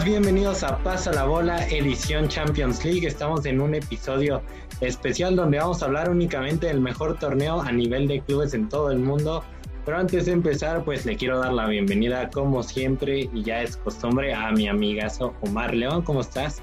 [0.00, 3.06] Amigos, bienvenidos a Pasa la Bola, edición Champions League.
[3.06, 4.40] Estamos en un episodio
[4.80, 8.90] especial donde vamos a hablar únicamente del mejor torneo a nivel de clubes en todo
[8.90, 9.44] el mundo.
[9.84, 13.76] Pero antes de empezar, pues le quiero dar la bienvenida, como siempre, y ya es
[13.76, 16.00] costumbre, a mi amigazo Omar León.
[16.00, 16.62] ¿Cómo estás?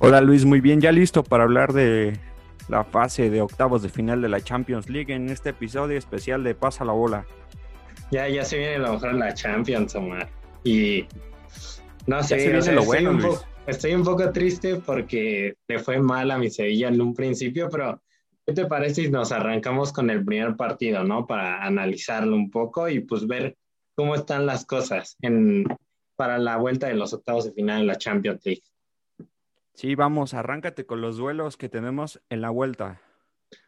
[0.00, 2.18] Hola Luis, muy bien, ya listo para hablar de
[2.68, 6.56] la fase de octavos de final de la Champions League en este episodio especial de
[6.56, 7.26] Pasa la Bola.
[8.10, 10.28] Ya, ya se viene lo mejor la Champions, Omar.
[10.64, 11.06] Y
[12.06, 16.30] no sé, lo bueno, estoy, un poco, estoy un poco triste porque le fue mal
[16.30, 18.00] a mi Sevilla en un principio, pero
[18.46, 21.26] ¿qué te parece si nos arrancamos con el primer partido, no?
[21.26, 23.56] Para analizarlo un poco y pues ver
[23.94, 25.64] cómo están las cosas en,
[26.16, 28.62] para la vuelta de los octavos de final en la Champions League.
[29.74, 33.00] Sí, vamos, arráncate con los duelos que tenemos en la vuelta.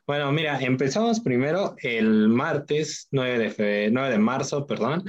[0.07, 5.05] Bueno, mira, empezamos primero el martes 9 de, 9 de marzo, perdón,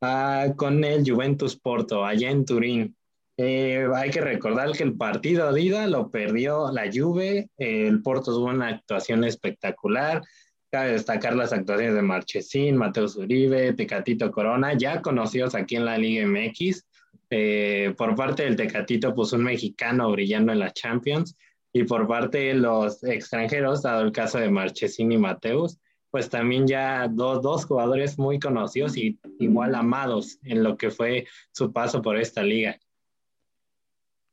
[0.00, 2.96] Ah, con el Juventus Porto, allá en Turín.
[3.36, 8.32] Eh, hay que recordar que el partido de ida lo perdió la Juve, el Porto
[8.32, 10.22] tuvo una actuación espectacular.
[10.70, 15.98] Cabe destacar las actuaciones de Marchesín, Mateus Uribe, Tecatito Corona, ya conocidos aquí en la
[15.98, 16.84] Liga MX.
[17.30, 21.36] Eh, por parte del Tecatito, pues un mexicano brillando en la Champions.
[21.72, 25.78] Y por parte de los extranjeros, dado el caso de Marchesín y Mateus,
[26.10, 31.26] pues también ya dos, dos jugadores muy conocidos y igual amados en lo que fue
[31.52, 32.78] su paso por esta liga.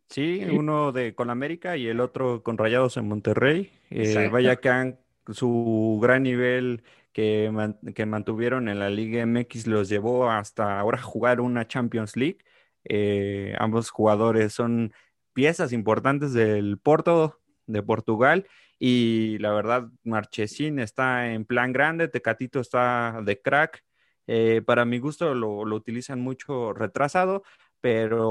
[0.10, 3.72] Sí, uno de con América y el otro con Rayados en Monterrey.
[3.90, 7.52] Eh, vaya que han, su gran nivel que,
[7.96, 12.38] que, mantuvieron en la Liga MX los llevó hasta ahora jugar una Champions League.
[12.84, 14.94] Eh, ambos jugadores son
[15.34, 22.60] piezas importantes del Porto de Portugal y la verdad, Marchesín está en plan grande, Tecatito
[22.60, 23.84] está de crack.
[24.28, 27.44] Eh, para mi gusto lo, utilizan mucho retrasado,
[27.80, 28.30] pero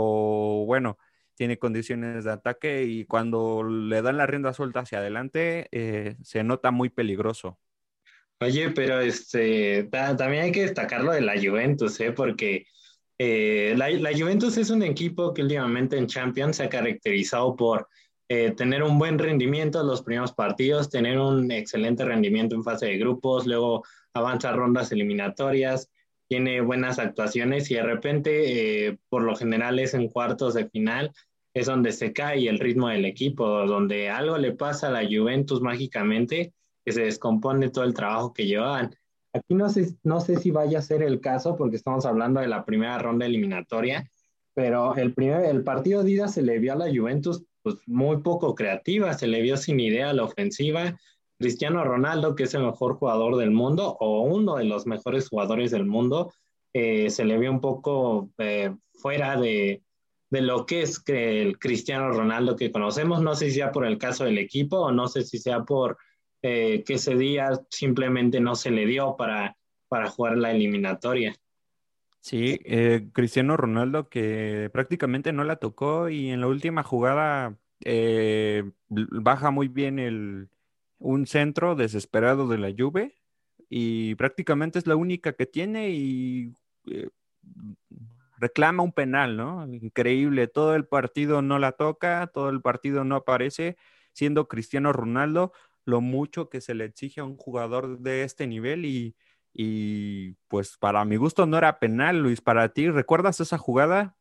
[0.66, 0.98] bueno,
[1.34, 6.42] tiene condiciones de ataque y cuando le dan la rienda suelta hacia adelante, eh, se
[6.44, 7.58] nota muy peligroso.
[8.40, 12.12] Oye, pero este, también hay que destacarlo de la Juventus, ¿eh?
[12.12, 12.66] porque
[13.18, 17.88] la, la, Juventus es un equipo que últimamente en Champions se ha caracterizado por
[18.28, 22.86] eh, tener un buen rendimiento en los primeros partidos, tener un excelente rendimiento en fase
[22.86, 25.90] de grupos, luego avanza rondas eliminatorias,
[26.28, 31.12] tiene buenas actuaciones y de repente, eh, por lo general es en cuartos de final,
[31.52, 35.60] es donde se cae el ritmo del equipo, donde algo le pasa a la Juventus
[35.60, 36.54] mágicamente,
[36.84, 38.94] que se descompone todo el trabajo que llevaban.
[39.32, 42.48] Aquí no sé, no sé si vaya a ser el caso porque estamos hablando de
[42.48, 44.10] la primera ronda eliminatoria,
[44.54, 48.18] pero el, primer, el partido de ida se le vio a la Juventus pues muy
[48.18, 51.00] poco creativa, se le vio sin idea la ofensiva.
[51.38, 55.70] Cristiano Ronaldo, que es el mejor jugador del mundo o uno de los mejores jugadores
[55.70, 56.32] del mundo,
[56.74, 59.82] eh, se le vio un poco eh, fuera de,
[60.28, 63.22] de, lo que es el Cristiano Ronaldo que conocemos.
[63.22, 65.96] No sé si sea por el caso del equipo o no sé si sea por
[66.42, 69.56] eh, que ese día simplemente no se le dio para,
[69.88, 71.34] para jugar la eliminatoria.
[72.24, 78.64] Sí, eh, Cristiano Ronaldo que prácticamente no la tocó y en la última jugada eh,
[78.88, 80.48] baja muy bien el,
[80.98, 83.14] un centro desesperado de la Juve
[83.68, 86.54] y prácticamente es la única que tiene y
[86.90, 87.10] eh,
[88.38, 89.66] reclama un penal, ¿no?
[89.66, 93.76] Increíble, todo el partido no la toca, todo el partido no aparece,
[94.12, 95.52] siendo Cristiano Ronaldo
[95.84, 99.14] lo mucho que se le exige a un jugador de este nivel y
[99.56, 102.40] y pues para mi gusto no era penal, Luis.
[102.40, 104.16] Para ti, ¿recuerdas esa jugada?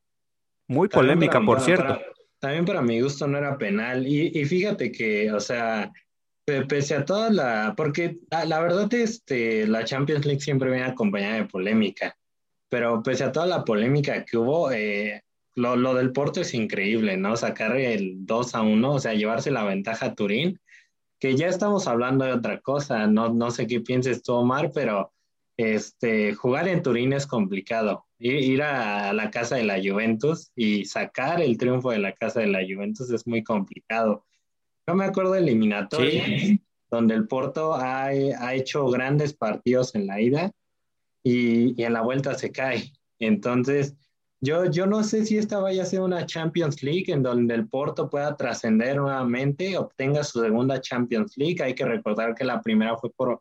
[0.67, 1.99] Muy polémica, por cierto.
[2.39, 4.07] también para mi gusto no era penal.
[4.07, 5.91] Y, fíjate que, o sea,
[6.45, 7.73] pese a toda la.
[7.75, 12.15] Porque ah, la, verdad, este, la Champions League siempre viene acompañada de polémica.
[12.69, 15.23] Pero pese a toda la polémica que hubo, eh,
[15.55, 17.35] lo, lo, del Porto es increíble, ¿no?
[17.37, 20.59] Sacar el 2 a 1, o sea, llevarse la ventaja a Turín.
[21.19, 23.07] Que ya estamos hablando de otra cosa.
[23.07, 25.12] No, no sé qué pienses tú, Omar, pero
[25.57, 28.05] este, jugar en Turín es complicado.
[28.19, 32.47] Ir, a la casa de la Juventus y sacar el triunfo de la casa de
[32.47, 34.25] la Juventus es muy complicado.
[34.87, 36.25] Yo me acuerdo de eliminatoria,
[36.89, 38.13] donde el Porto ha,
[38.53, 40.51] hecho grandes partidos en la ida
[41.23, 42.93] y, en la vuelta se cae.
[43.19, 43.95] Entonces,
[44.41, 47.67] yo, yo no sé si esta vaya a ser una Champions League en donde el
[47.67, 51.63] Porto pueda trascender nuevamente, obtenga su segunda Champions League.
[51.63, 53.39] Hay que recordar que la primera fue por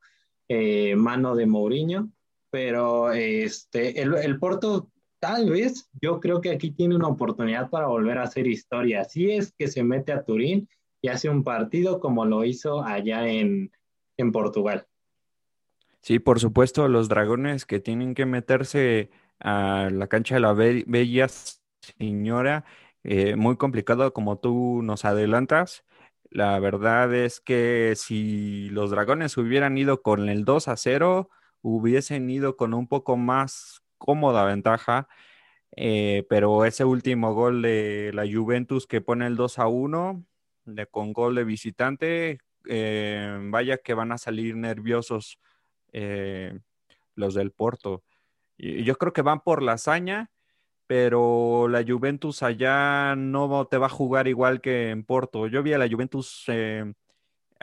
[0.55, 2.11] eh, mano de Mourinho,
[2.51, 7.87] pero este, el, el, Porto tal vez, yo creo que aquí tiene una oportunidad para
[7.87, 9.05] volver a hacer historia.
[9.05, 10.69] Si es que se mete a Turín
[11.01, 13.73] y hace un partido como lo hizo allá en,
[14.19, 14.87] en Portugal.
[16.03, 19.09] Sí, por supuesto, los dragones que tienen que meterse
[19.41, 21.29] a la cancha de la Bella
[21.99, 22.67] señora,
[23.05, 25.83] eh, muy complicado como tú nos adelantas.
[26.33, 31.29] La verdad es que si los dragones hubieran ido con el 2 a 0,
[31.61, 35.09] hubiesen ido con un poco más cómoda ventaja.
[35.77, 40.25] Eh, pero ese último gol de la Juventus que pone el 2 a 1,
[40.65, 45.39] de, con gol de visitante, eh, vaya que van a salir nerviosos
[47.15, 48.05] los del Porto.
[48.57, 50.31] Y yo creo que van por la hazaña
[50.87, 55.47] pero la Juventus allá no te va a jugar igual que en Porto.
[55.47, 56.93] Yo vi a la Juventus eh,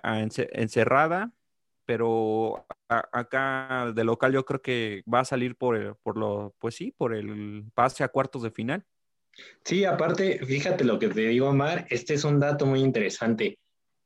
[0.04, 1.32] encerrada,
[1.86, 6.92] pero acá de local yo creo que va a salir por, por lo, pues sí,
[6.96, 8.86] por el pase a cuartos de final.
[9.64, 13.58] Sí, aparte, fíjate lo que te digo, Omar, este es un dato muy interesante.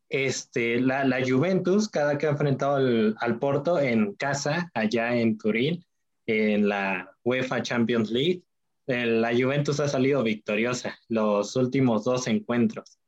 [0.10, 5.38] Este, la, la Juventus, cada que ha enfrentado al, al Porto en casa, allá en
[5.38, 5.84] Turín,
[6.28, 8.44] en la UEFA Champions League,
[8.88, 13.00] la Juventus ha salido victoriosa los últimos dos encuentros.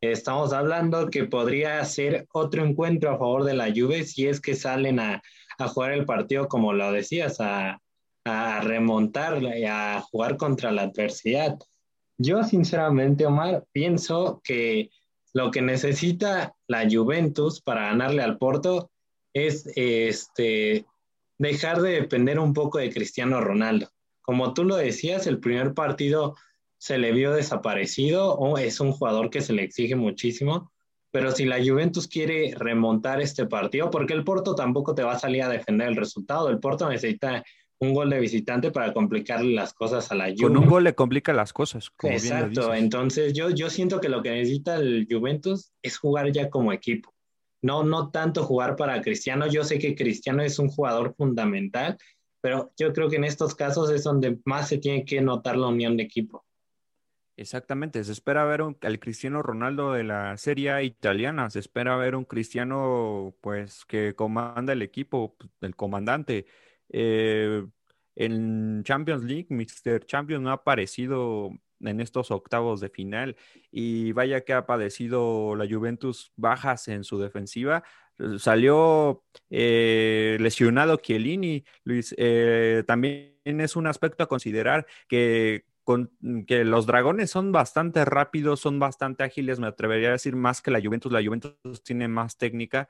[0.00, 4.54] Estamos hablando que podría ser otro encuentro a favor de la Juve si es que
[4.54, 5.22] salen a,
[5.58, 7.80] jugar el partido, como lo decías, a,
[8.24, 11.58] a remontar a jugar contra la adversidad.
[12.16, 14.90] Yo, sinceramente, Omar, pienso que
[15.34, 18.92] lo que necesita la Juventus para ganarle al Porto
[19.34, 20.86] es este,
[21.38, 23.88] dejar de depender un poco de Cristiano Ronaldo
[24.28, 26.36] como tú lo decías, el primer partido
[26.76, 30.70] se le vio desaparecido o es un jugador que se le exige muchísimo,
[31.10, 35.18] pero si la Juventus quiere remontar este partido, porque el Porto tampoco te va a
[35.18, 37.42] salir a defender el resultado, el Porto necesita
[37.78, 40.46] un gol de visitante para complicarle las cosas a la Juventus.
[40.46, 41.90] Con un gol le complica las cosas.
[42.02, 46.74] Exacto, entonces yo, yo siento que lo que necesita el Juventus es jugar ya como
[46.74, 47.14] equipo.
[47.62, 49.46] No, no tanto jugar para Cristiano.
[49.46, 51.96] Yo sé que Cristiano es un jugador fundamental
[52.40, 55.68] pero yo creo que en estos casos es donde más se tiene que notar la
[55.68, 56.44] unión de equipo.
[57.36, 62.16] Exactamente, se espera ver un, al Cristiano Ronaldo de la Serie italiana, se espera ver
[62.16, 66.46] un Cristiano pues que comanda el equipo, pues, el comandante.
[66.88, 67.64] Eh,
[68.16, 70.04] en Champions League, Mr.
[70.04, 71.50] Champions no ha aparecido
[71.80, 73.36] en estos octavos de final
[73.70, 77.84] y vaya que ha padecido la Juventus bajas en su defensiva,
[78.38, 82.14] Salió eh, lesionado Chiellini, Luis.
[82.18, 85.64] Eh, también es un aspecto a considerar que,
[86.46, 90.70] que los dragones son bastante rápidos, son bastante ágiles, me atrevería a decir más que
[90.70, 91.12] la Juventus.
[91.12, 92.88] La Juventus tiene más técnica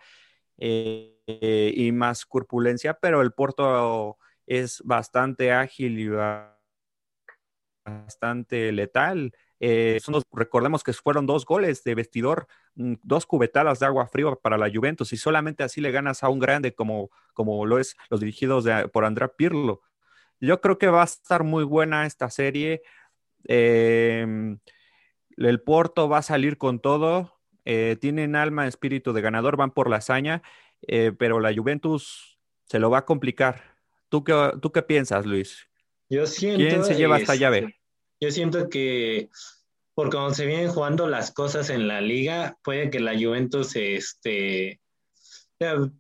[0.58, 6.08] eh, y más corpulencia, pero el Porto es bastante ágil y
[7.84, 9.32] bastante letal.
[9.60, 9.98] Eh,
[10.32, 14.70] recordemos que fueron dos goles de vestidor, mm, dos cubetadas de agua fría para la
[14.72, 18.66] Juventus y solamente así le ganas a un grande como, como lo es los dirigidos
[18.92, 19.82] por Andrea Pirlo.
[20.40, 22.82] Yo creo que va a estar muy buena esta serie.
[23.44, 24.58] Em,
[25.36, 27.38] el Porto va a salir con todo.
[27.64, 30.42] Eh, tienen alma, espíritu de ganador, van por la hazaña,
[30.86, 33.76] eh, pero la Juventus se lo va a complicar.
[34.08, 35.68] ¿Tú qué, tú qué piensas, Luis?
[36.08, 37.77] Yo siento, ¿Quién se lleva esta llave?
[38.20, 39.28] Yo siento que
[39.94, 44.80] por cómo se vienen jugando las cosas en la liga, puede que la Juventus, este,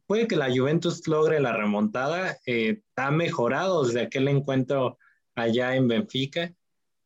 [0.06, 2.38] puede que la Juventus logre la remontada.
[2.46, 4.98] Eh, mejorado desde aquel encuentro
[5.34, 6.52] allá en Benfica,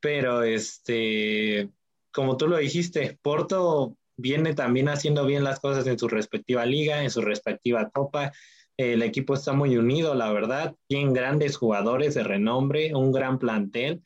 [0.00, 1.71] pero este,
[2.12, 7.02] como tú lo dijiste, Porto viene también haciendo bien las cosas en su respectiva liga,
[7.02, 8.33] en su respectiva copa.
[8.76, 10.75] El equipo está muy unido, la verdad.
[10.88, 14.02] Tienen grandes jugadores de renombre, un gran plantel.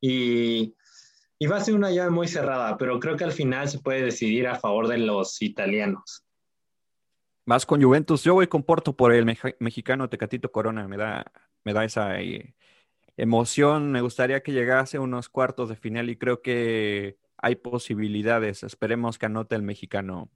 [0.00, 0.74] Y,
[1.50, 4.46] va a ser una llave muy cerrada, pero creo que al final se puede decidir
[4.46, 6.24] a favor de los italianos.
[7.46, 8.22] Más con Juventus.
[8.22, 9.24] Yo voy con Porto por el
[9.58, 10.86] mexicano Tecatito Corona.
[10.86, 11.30] Me da,
[11.64, 12.54] me da esa eh,
[13.16, 13.90] emoción.
[13.90, 18.62] Me gustaría que llegase a unos cuartos de final y creo que hay posibilidades.
[18.62, 20.30] Esperemos que anote el mexicano.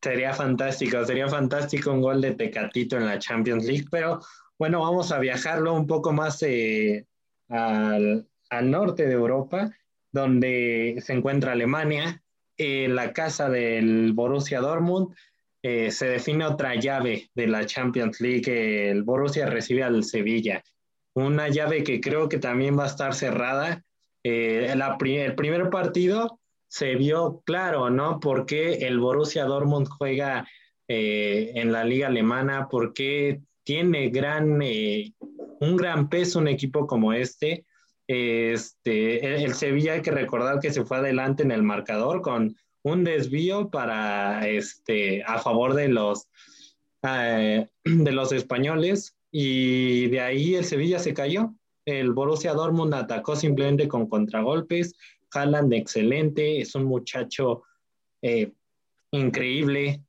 [0.00, 4.20] Sería fantástico, sería fantástico un gol de Tecatito en la Champions League, pero
[4.56, 7.06] bueno, vamos a viajarlo un poco más eh,
[7.48, 9.70] al, al norte de Europa,
[10.12, 12.22] donde se encuentra Alemania.
[12.56, 15.14] En la casa del Borussia Dortmund
[15.62, 18.90] eh, se define otra llave de la Champions League.
[18.90, 20.62] El Borussia recibe al Sevilla.
[21.14, 23.84] Una llave que creo que también va a estar cerrada.
[24.24, 28.20] Eh, el primer partido se vio claro, ¿no?
[28.20, 30.46] Porque el Borussia Dortmund juega
[30.86, 34.60] eh, en la liga alemana, porque tiene gran,
[35.60, 37.66] un gran peso un equipo como este.
[38.08, 43.04] Este, el Sevilla hay que recordar que se fue adelante en el marcador con un
[43.04, 46.26] desvío para este, a favor de los,
[47.02, 51.54] eh, de los españoles y de ahí el Sevilla se cayó.
[51.84, 54.94] el Borussia Dortmund atacó simplemente con contragolpes.
[55.32, 57.62] Haaland, excelente, es un muchacho
[58.22, 58.52] eh,
[59.10, 60.02] increíble,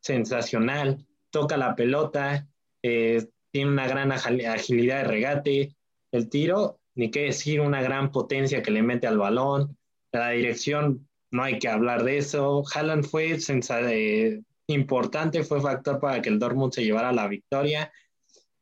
[0.00, 2.48] sensacional, toca la pelota,
[2.82, 5.76] eh, tiene una gran agilidad de regate,
[6.10, 9.76] el tiro, ni qué decir, una gran potencia que le mete al balón,
[10.12, 12.62] la dirección, no hay que hablar de eso.
[12.72, 17.90] Haaland fue eh, importante, fue factor para que el Dortmund se llevara la victoria.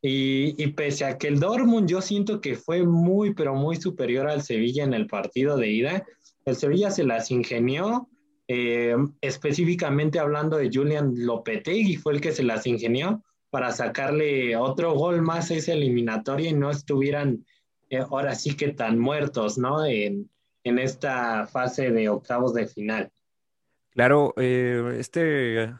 [0.04, 4.42] Y, pese a que el Dortmund yo siento que fue muy, pero muy superior al
[4.42, 6.04] Sevilla en el partido de ida,
[6.44, 8.08] el Sevilla se las ingenió,
[8.48, 14.94] eh, específicamente hablando de Julian Lopetegui, fue el que se las ingenió para sacarle otro
[14.94, 17.44] gol más a esa eliminatoria y no estuvieran
[17.92, 19.84] eh, ahora sí que tan muertos, ¿no?
[19.84, 20.30] En,
[20.64, 23.10] esta fase de octavos de final.
[23.90, 25.74] Claro, eh, este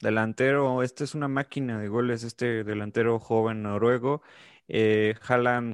[0.00, 4.22] delantero, este es una máquina de goles, este delantero joven noruego,
[4.68, 5.14] eh,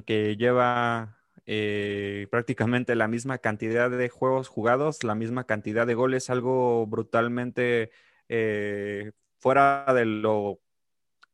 [0.05, 6.29] que lleva eh, prácticamente la misma cantidad de juegos jugados, la misma cantidad de goles,
[6.29, 7.91] algo brutalmente
[8.29, 10.59] eh, fuera de lo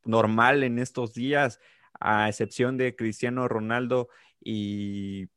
[0.05, 1.59] normal en estos días,
[1.99, 4.09] a excepción de Cristiano Ronaldo
[4.41, 5.29] y,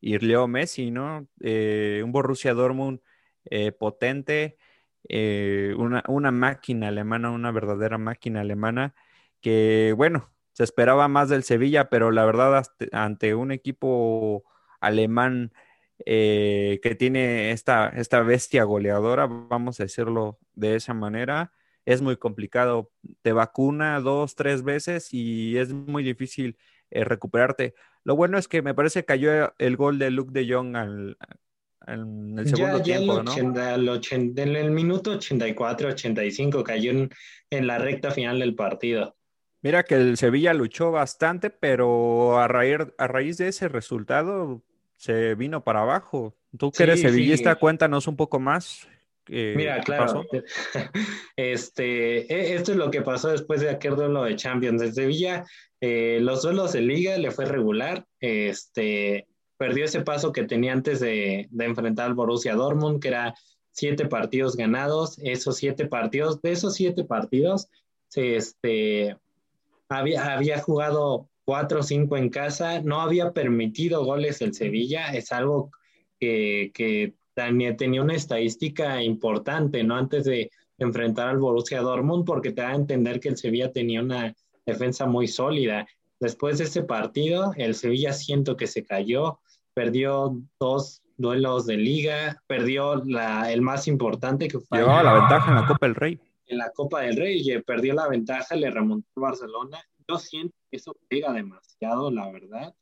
[0.00, 1.28] y Leo Messi, ¿no?
[1.40, 3.00] Eh, un Borussia Dortmund
[3.78, 4.58] potente,
[5.08, 8.94] eh, una, máquina alemana, una verdadera máquina alemana,
[9.40, 14.44] que bueno, se esperaba más del Sevilla, pero la verdad ante un equipo
[14.80, 15.52] alemán
[16.04, 21.52] eh, que tiene esta, esta bestia goleadora, vamos a decirlo de esa manera,
[21.86, 22.92] es muy complicado.
[23.22, 26.58] Te vacuna dos, tres veces y es muy difícil
[26.90, 27.74] eh, recuperarte.
[28.04, 31.16] Lo bueno es que me parece que cayó el gol de Luke de Jong al,
[31.86, 33.34] en el segundo tiempo, ¿no?
[33.36, 36.92] en el minuto 84, 85 cayó
[37.50, 39.16] en, la recta final del partido.
[39.62, 44.62] Mira que el Sevilla luchó bastante, pero a raíz, a raíz de ese resultado
[44.96, 46.36] se vino para abajo.
[46.56, 48.86] Tú que eres sevillista, cuéntanos un poco más.
[49.28, 50.24] Eh, Mira, claro.
[51.36, 54.80] Este, e, esto es lo que pasó después de aquel duelo de Champions.
[54.80, 55.44] De Sevilla,
[55.80, 58.06] eh, los duelos de liga le fue regular.
[58.20, 63.34] Este, perdió ese paso que tenía antes de, enfrentar al Borussia Dortmund, que era
[63.72, 65.18] siete partidos ganados.
[65.22, 67.68] Esos siete partidos, de esos siete partidos,
[68.14, 69.16] este,
[69.88, 75.32] había, había jugado cuatro o cinco en casa, no había permitido goles el Sevilla, es
[75.32, 75.70] algo
[76.20, 77.14] que, que
[77.76, 79.96] tenía una estadística importante, ¿no?
[79.96, 84.00] Antes de enfrentar al Borussia Dortmund, porque te da a entender que el Sevilla tenía
[84.00, 85.86] una defensa muy sólida.
[86.20, 89.40] Después de ese partido, el Sevilla siento que se cayó,
[89.74, 94.78] perdió dos duelos de liga, perdió la, el más importante que fue...
[94.78, 96.20] Llevaba la ventaja en la Copa del Rey.
[96.46, 99.78] En la Copa del Rey, perdió la ventaja, le remontó a Barcelona.
[100.08, 102.74] Yo siento que eso pega demasiado, la verdad.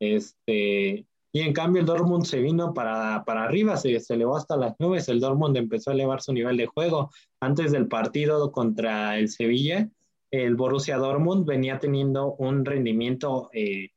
[0.00, 4.56] Este, y en cambio el Dortmund se vino para, para arriba, se, se, elevó hasta
[4.56, 5.08] las nubes.
[5.08, 7.10] El Dortmund empezó a elevar su nivel de juego.
[7.40, 9.88] Antes del partido contra el Sevilla,
[10.30, 13.90] el Borussia Dortmund venía teniendo un rendimiento eh,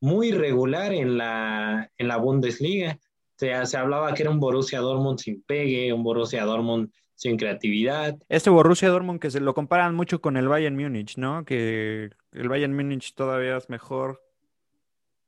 [0.00, 2.98] muy regular en la, en la Bundesliga.
[3.36, 8.16] Se, se hablaba que era un Borussia Dortmund sin pegue, un Borussia Dortmund sin creatividad.
[8.30, 11.44] Este Borussia Dortmund que se lo comparan mucho con el Bayern Múnich, ¿no?
[11.44, 14.22] Que el Bayern Múnich todavía es mejor.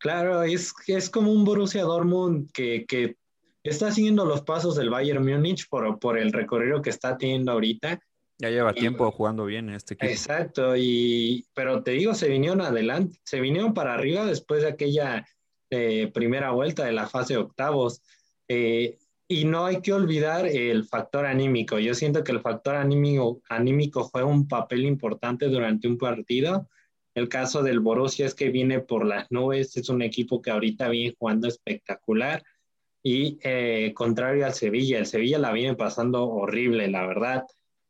[0.03, 3.17] Claro, es, es como un Borussia Dortmund que, que
[3.63, 8.01] está siguiendo los pasos del Bayern Múnich por, por el recorrido que está teniendo ahorita
[8.43, 10.11] ya lleva tiempo jugando bien este equipo.
[10.11, 15.25] Exacto, y pero te digo, se vinieron adelante, se vinieron para arriba después de aquella
[15.71, 18.03] eh, primera vuelta de la fase octavos.
[18.49, 21.79] Eh, y no hay que olvidar el factor anímico.
[21.79, 26.69] Yo siento que el factor anímico, anímico juega un papel importante durante un partido.
[27.15, 30.89] El caso del Borussia es que viene por las nubes, es un equipo que ahorita
[30.89, 32.43] viene jugando espectacular
[33.03, 37.45] y eh, contrario al Sevilla, el Sevilla la viene pasando horrible, la verdad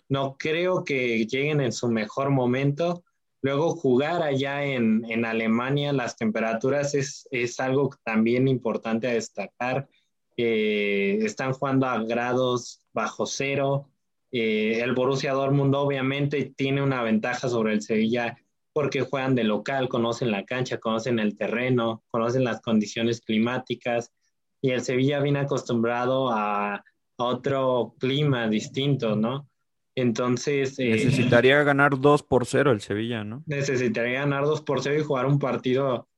[0.08, 3.02] no creo que lleguen en su mejor momento.
[3.40, 9.88] Luego jugar allá en, en Alemania, las temperaturas es, es, algo también importante a destacar.
[10.36, 13.88] Eh, están jugando a grados bajo cero.
[14.30, 18.36] Eh, el Borussia Dortmund obviamente tiene una ventaja sobre el Sevilla
[18.72, 24.12] porque juegan de local, conocen la cancha, conocen el terreno, conocen las condiciones climáticas
[24.60, 26.82] y el Sevilla viene acostumbrado a,
[27.18, 29.48] otro clima distinto, ¿no?
[29.94, 30.76] Entonces.
[30.80, 33.44] Eh, necesitaría ganar 2 por 0 el Sevilla, ¿no?
[33.46, 36.08] Necesitaría ganar 2 por 0 y jugar un partido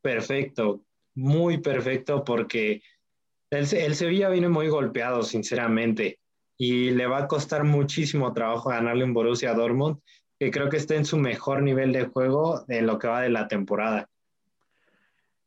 [0.00, 0.82] perfecto,
[1.14, 2.80] muy perfecto, porque
[3.50, 6.18] el, el, Sevilla viene muy golpeado, sinceramente,
[6.56, 9.98] y le va a costar muchísimo trabajo ganarle un Borussia Dortmund,
[10.44, 13.30] que creo que está en su mejor nivel de juego en lo que va de
[13.30, 14.10] la temporada.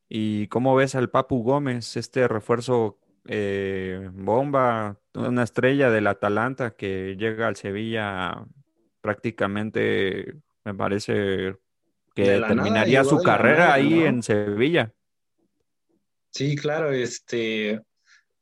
[0.09, 7.15] ¿Y cómo ves al Papu Gómez, este refuerzo eh, bomba, una estrella del Atalanta que
[7.15, 8.43] llega al Sevilla
[8.99, 10.33] prácticamente,
[10.65, 11.55] me parece
[12.15, 14.91] que terminaría su carrera ahí en Sevilla.
[16.31, 17.81] Sí, claro, este,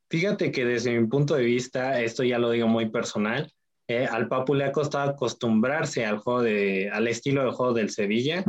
[0.08, 3.52] fíjate que desde mi punto de vista, esto ya lo digo muy personal,
[3.88, 7.90] eh, al Papu le ha costado acostumbrarse al juego de, al estilo de juego del
[7.90, 8.44] Sevilla.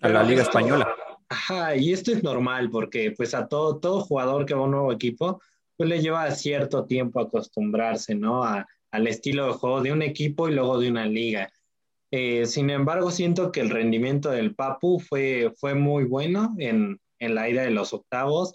[0.00, 0.94] A la Liga Española.
[1.28, 4.72] Ajá, y esto es normal porque pues a todo, todo jugador que va a un
[4.72, 5.40] nuevo equipo,
[5.76, 8.44] pues le lleva cierto tiempo acostumbrarse, ¿no?
[8.44, 11.50] A, al estilo de juego de un equipo y luego de una liga.
[12.10, 17.34] Eh, sin embargo, siento que el rendimiento del Papu fue, fue muy bueno en, en
[17.34, 18.54] la ida de los octavos.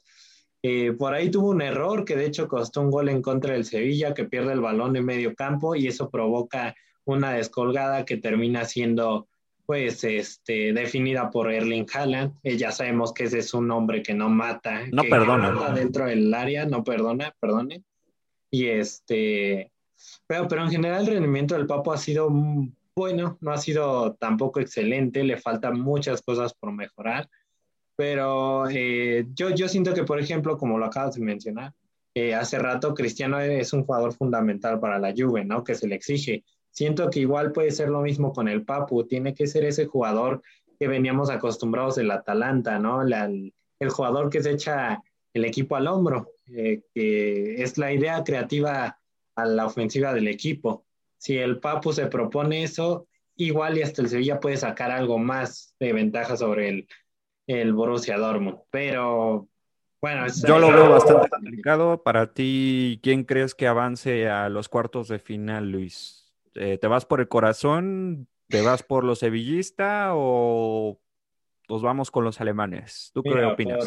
[0.63, 3.65] Eh, por ahí tuvo un error que de hecho costó un gol en contra del
[3.65, 8.65] Sevilla, que pierde el balón en medio campo y eso provoca una descolgada que termina
[8.65, 9.27] siendo
[9.65, 12.33] pues este, definida por Erling Haaland.
[12.43, 14.83] Eh, ya sabemos que ese es un hombre que no mata.
[14.91, 15.51] No que perdona.
[15.73, 17.83] dentro del área, no perdona, perdone.
[18.49, 19.71] Y este,
[20.25, 22.29] pero, pero en general el rendimiento del Papo ha sido
[22.97, 27.29] bueno, no ha sido tampoco excelente, le faltan muchas cosas por mejorar.
[27.97, 31.73] Pero eh, yo, yo siento que, por ejemplo, como lo acabas de mencionar,
[32.13, 35.63] eh, hace rato Cristiano es un jugador fundamental para la Juve, ¿no?
[35.63, 36.43] Que se le exige.
[36.69, 40.43] Siento que igual puede ser lo mismo con el Papu, tiene que ser ese jugador
[40.79, 43.01] que veníamos acostumbrados del Atalanta, ¿no?
[43.01, 45.01] el jugador que se echa
[45.33, 48.99] el equipo al hombro, eh, que es la idea creativa
[49.35, 50.85] a la ofensiva del equipo.
[51.17, 55.75] Si el Papu se propone eso, igual y hasta el Sevilla puede sacar algo más
[55.79, 56.87] de ventaja sobre el,
[57.47, 58.59] el Borussia Dortmund.
[58.69, 59.47] Pero
[60.01, 62.03] bueno, yo lo veo bastante complicado.
[62.03, 66.31] Para ti, ¿quién crees que avance a los cuartos de final, Luis?
[66.53, 68.27] Eh, ¿Te vas por el corazón?
[68.47, 70.99] ¿Te vas por los sevillistas o
[71.67, 73.11] nos vamos con los alemanes?
[73.13, 73.85] ¿Tú qué opinas?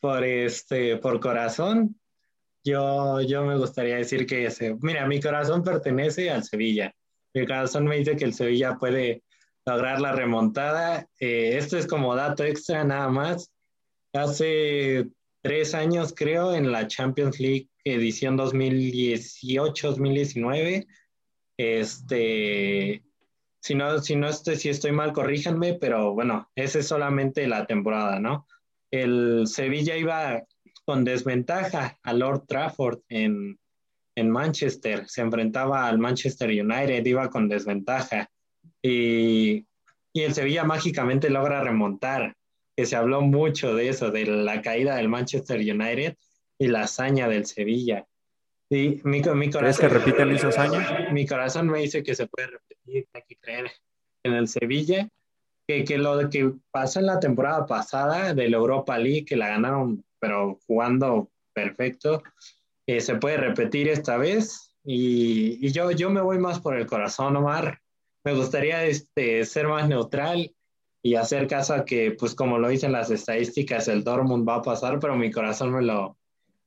[0.00, 1.96] Por, este, por corazón,
[2.64, 6.94] yo, yo me gustaría decir que ese, mira, mi corazón pertenece al Sevilla.
[7.32, 9.22] Mi corazón me dice que el Sevilla puede
[9.66, 11.08] lograr la remontada.
[11.18, 13.52] Eh, esto es como dato extra nada más.
[14.12, 15.06] Hace
[15.42, 20.86] tres años, creo, en la Champions League edición 2018-2019,
[21.56, 23.02] este,
[23.60, 27.66] si no, si no estoy, si estoy mal, corríjanme, pero bueno, esa es solamente la
[27.66, 28.46] temporada, ¿no?
[28.90, 30.42] El Sevilla iba
[30.84, 33.58] con desventaja a Lord Trafford en,
[34.14, 38.28] en Manchester, se enfrentaba al Manchester United, iba con desventaja
[38.82, 39.66] y,
[40.12, 42.34] y el Sevilla mágicamente logra remontar,
[42.76, 46.16] que se habló mucho de eso, de la caída del Manchester United
[46.58, 48.06] y la hazaña del Sevilla.
[48.68, 51.10] Y mi, mi corazón, ¿Crees que repiten esa hazaña?
[51.10, 53.70] Mi corazón me dice que se puede repetir, hay que creer
[54.22, 55.08] en el Sevilla,
[55.66, 59.48] que, que lo que pasó en la temporada pasada de la Europa League, que la
[59.48, 62.22] ganaron, pero jugando perfecto,
[62.86, 64.76] eh, se puede repetir esta vez.
[64.84, 67.80] Y, y, yo, yo me voy más por el corazón, Omar
[68.24, 70.54] me gustaría este, ser más neutral
[71.02, 74.62] y hacer caso a que, pues como lo dicen las estadísticas, el Dortmund va a
[74.62, 76.18] pasar, pero mi corazón me lo,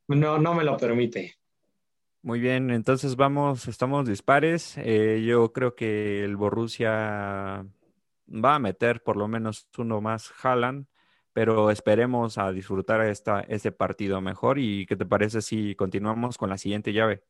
[0.08, 1.36] no, no me lo permite.
[2.22, 4.78] Muy bien, entonces vamos, estamos dispares.
[4.78, 7.66] Eh, yo creo que el Borussia
[8.28, 10.88] va a meter por lo menos uno más Haaland,
[11.34, 14.58] pero esperemos a disfrutar esta, este partido mejor.
[14.58, 17.24] ¿Y qué te parece si continuamos con la siguiente llave?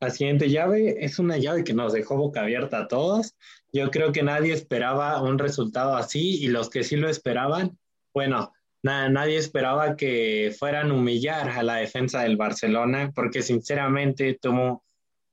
[0.00, 3.34] La siguiente llave es una llave que nos dejó boca abierta a todos.
[3.72, 7.78] Yo creo que nadie esperaba un resultado así y los que sí lo esperaban,
[8.16, 14.84] bueno, nadie esperaba que fueran humillar a la defensa del Barcelona, porque sinceramente tuvo,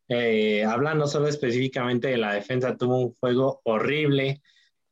[0.10, 4.42] eh, hablando solo específicamente de la defensa, tuvo un juego horrible.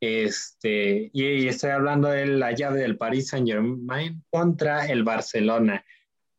[0.00, 5.84] Este, y, estoy hablando de la llave del Paris Saint Germain contra el Barcelona.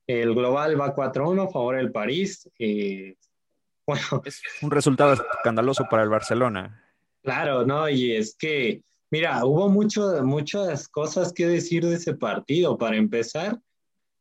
[0.08, 2.50] El global va 4-1 a favor del París.
[2.60, 3.16] Eh,
[3.88, 6.84] bueno, es un resultado escandaloso para el Barcelona.
[7.22, 7.90] Claro, ¿no?
[7.90, 12.78] Y es que, mira, hubo mucho, muchas cosas que decir de ese partido.
[12.78, 13.60] Para empezar,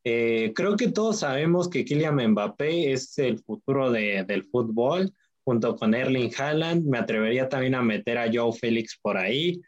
[0.04, 5.12] eh, creo que todos sabemos que Kylian Mbappé es el futuro de, del fútbol,
[5.44, 6.84] junto con Erling Haaland.
[6.84, 9.60] Me atrevería también a meter a Joe Félix por ahí.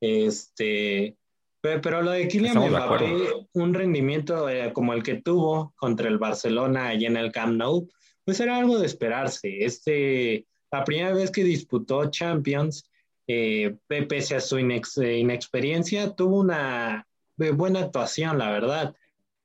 [0.00, 1.16] Este,
[1.62, 6.88] pero, lo de Kylian Mbappé, un rendimiento eh, como el que tuvo contra el Barcelona
[6.88, 7.88] allí en el Camp Nou,
[8.24, 9.64] pues era algo de esperarse.
[9.64, 12.90] Este, la primera vez que disputó Champions,
[13.28, 18.96] eh, pese a su eh, inexperiencia, tuvo una buena actuación, la verdad.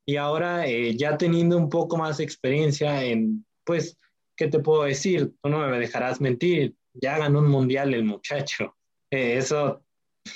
[0.04, 3.96] Y ahora, ya teniendo un poco más de experiencia en, pues,
[4.36, 5.34] ¿qué te puedo decir?
[5.42, 8.76] Tú no me dejarás mentir, ya ganó un mundial el muchacho.
[9.12, 9.84] eso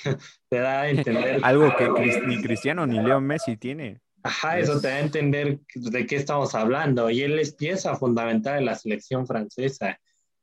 [0.48, 1.40] te da a entender.
[1.42, 1.88] Algo que
[2.26, 4.00] ni Cristiano ni Leo Messi tiene.
[4.22, 7.10] Ajá, eso te da a entender de qué estamos hablando.
[7.10, 9.98] Y él es pieza fundamental de la selección francesa.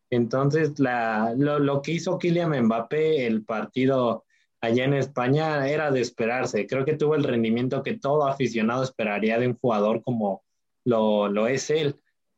[0.10, 4.26] Entonces, la, lo, lo, que hizo Kylian Mbappé el partido
[4.62, 6.68] allá en España era de esperarse.
[6.68, 10.44] Creo que tuvo el rendimiento que todo aficionado esperaría de un jugador como
[10.86, 11.96] lo, lo es él.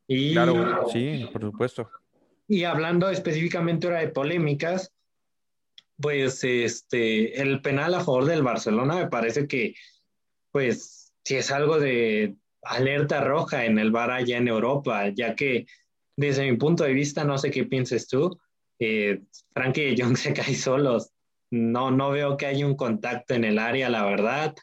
[0.07, 1.89] Y, claro, sí, por supuesto.
[2.47, 4.93] Y hablando específicamente ahora de polémicas,
[6.01, 9.75] pues este, el penal a favor del Barcelona me parece que,
[10.51, 15.65] pues, si es algo de alerta roja en el bar allá en Europa, ya que
[16.17, 18.39] desde mi punto de vista, no sé qué pienses tú,
[18.79, 19.21] eh,
[19.53, 21.11] Frankie y John se caen solos.
[21.51, 24.55] No, no veo que haya un contacto en el área, la verdad.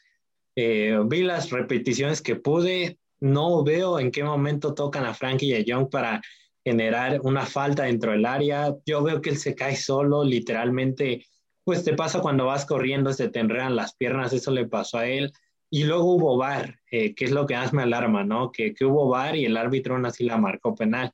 [0.56, 5.54] Eh, vi las repeticiones que pude, no veo en qué momento tocan a Frankie y
[5.54, 6.22] a Young para
[6.68, 8.74] generar una falta dentro del área.
[8.84, 11.24] Yo veo que él se cae solo, literalmente,
[11.64, 15.06] pues te pasa cuando vas corriendo, se te enredan las piernas, eso le pasó a
[15.06, 15.32] él.
[15.70, 18.52] Y luego hubo VAR, eh, que es lo que más me alarma, ¿no?
[18.52, 21.10] Que, que hubo VAR y el árbitro aún así la marcó penal.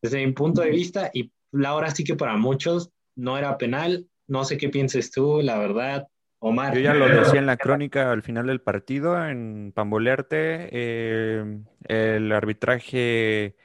[0.00, 1.30] Desde mi punto de vista, y
[1.64, 6.08] ahora sí que para muchos no era penal, no sé qué pienses tú, la verdad.
[6.38, 6.74] Omar.
[6.74, 12.32] Yo ya lo decía en la crónica al final del partido, en Pambolearte, eh, el
[12.32, 13.56] arbitraje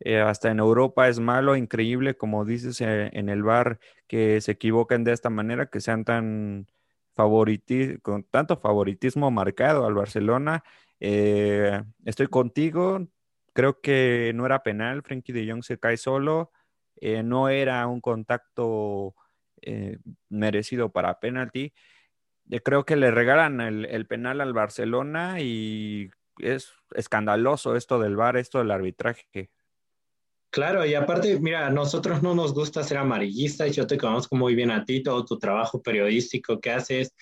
[0.00, 4.52] eh, hasta en Europa es malo, increíble, como dices eh, en el bar, que se
[4.52, 6.66] equivoquen de esta manera, que sean tan
[8.02, 10.62] con tanto favoritismo marcado al Barcelona.
[11.00, 13.08] estoy contigo,
[13.52, 16.52] creo que no era penal, Frankie de Jong se cae solo,
[17.24, 19.16] no era un contacto
[20.28, 21.72] merecido para penalti.
[22.64, 28.36] creo que le regalan el, el penal al Barcelona y es escandaloso esto del VAR,
[28.36, 29.50] esto del arbitraje.
[30.50, 34.54] Claro, y aparte, mira, a nosotros no nos gusta ser amarillistas, yo te conozco muy
[34.54, 37.14] bien a ti, todo tu trabajo periodístico que haces,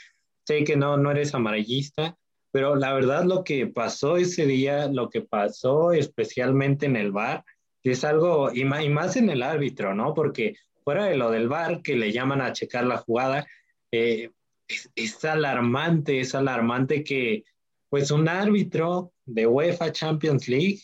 [0.46, 2.16] sé que no, no eres amarillista,
[2.52, 7.44] pero la verdad lo que pasó ese día, lo que pasó especialmente en el bar,
[7.82, 10.14] es algo, y más, y más en el árbitro, ¿no?
[10.14, 13.46] Porque fuera de lo del bar, que le llaman a checar la jugada,
[13.92, 14.30] eh,
[14.68, 17.44] es, es alarmante, es alarmante que
[17.88, 20.80] pues un árbitro de UEFA Champions League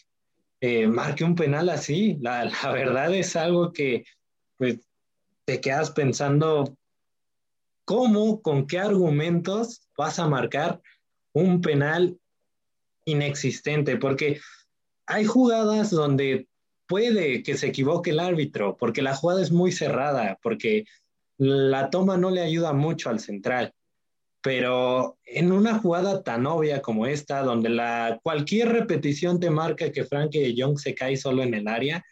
[0.62, 2.16] eh, marque un penal así.
[2.20, 4.04] La, verdad es algo que
[4.56, 4.78] pues,
[5.44, 6.76] te quedas pensando,
[7.84, 10.80] ¿cómo, con qué argumentos vas a marcar
[11.32, 12.16] un penal
[13.04, 13.96] inexistente?
[13.96, 14.40] Porque
[15.04, 16.46] hay jugadas donde
[16.86, 20.84] puede que se equivoque el árbitro, porque la jugada es muy cerrada, porque
[21.38, 23.74] la toma no le ayuda mucho al central
[24.42, 30.04] pero en una jugada tan obvia como esta, donde la, cualquier repetición te marca que
[30.04, 32.04] Frankie de Jong se cae solo en el área,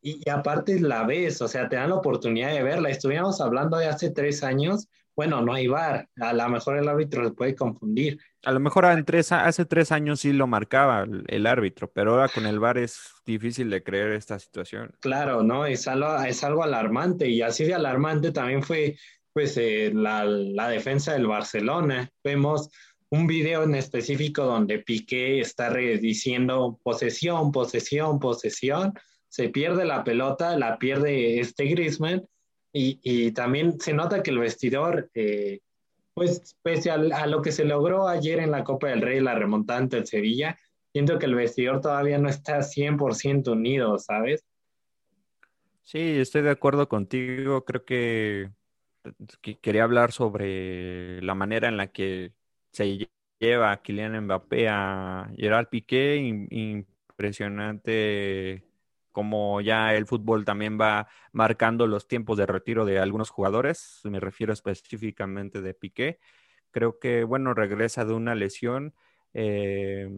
[0.00, 2.90] y, aparte la ves, o sea, te dan la oportunidad de verla.
[2.90, 7.24] Estuvimos hablando de hace tres años, bueno, no hay VAR, a lo mejor el árbitro
[7.24, 8.18] se puede confundir.
[8.44, 12.60] A lo mejor hace tres años sí lo marcaba el, árbitro, pero ahora con el
[12.60, 14.94] VAR es difícil de creer esta situación.
[15.00, 15.64] Claro, ¿no?
[15.64, 18.96] Es algo, es algo alarmante y así de alarmante también fue
[19.34, 22.08] pues eh, la, la, defensa del Barcelona.
[22.22, 22.70] Vemos
[23.10, 28.94] un video en específico donde Piqué está diciendo posesión, posesión, posesión,
[29.28, 32.24] se pierde la pelota, la pierde este Griezmann
[32.72, 35.58] y, y también se nota que el vestidor, eh,
[36.14, 39.80] pues pese a, lo que se logró ayer en la Copa del Rey, la remontada
[39.80, 40.56] ante el Sevilla,
[40.92, 44.44] siento que el vestidor todavía no está 100% unido, ¿sabes?
[45.82, 48.50] Sí, estoy de acuerdo contigo, creo que
[49.60, 52.32] quería hablar sobre la manera en la que
[52.72, 56.16] se lleva a Kylian Mbappé a Gerard Piqué.
[56.50, 58.64] Impresionante
[59.12, 64.00] como ya el fútbol también va marcando los tiempos de retiro de algunos jugadores.
[64.04, 66.18] Me refiero específicamente de Piqué.
[66.72, 68.94] Creo que, bueno, regresa de una lesión
[69.32, 70.08] eh,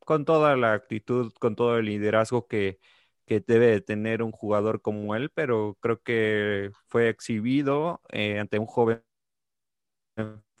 [0.00, 2.80] con toda la actitud, con todo el liderazgo que,
[3.26, 8.58] que debe de tener un jugador como él, pero creo que fue exhibido eh, ante
[8.58, 9.02] un joven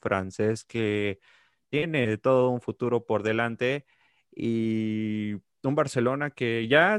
[0.00, 1.20] francés que
[1.70, 3.86] tiene todo un futuro por delante
[4.30, 6.98] y un Barcelona que ya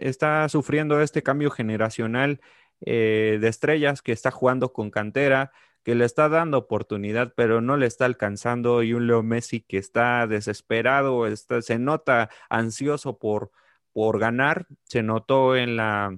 [0.00, 2.40] está sufriendo este cambio generacional
[2.80, 5.52] eh, de estrellas, que está jugando con cantera,
[5.84, 9.78] que le está dando oportunidad, pero no le está alcanzando, y un Leo Messi que
[9.78, 13.50] está desesperado, se nota ansioso por
[13.92, 14.66] por ganar.
[14.84, 16.16] Se notó en la,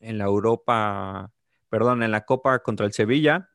[0.00, 1.32] en la Europa,
[1.68, 3.50] perdón, en la Copa contra el Sevilla.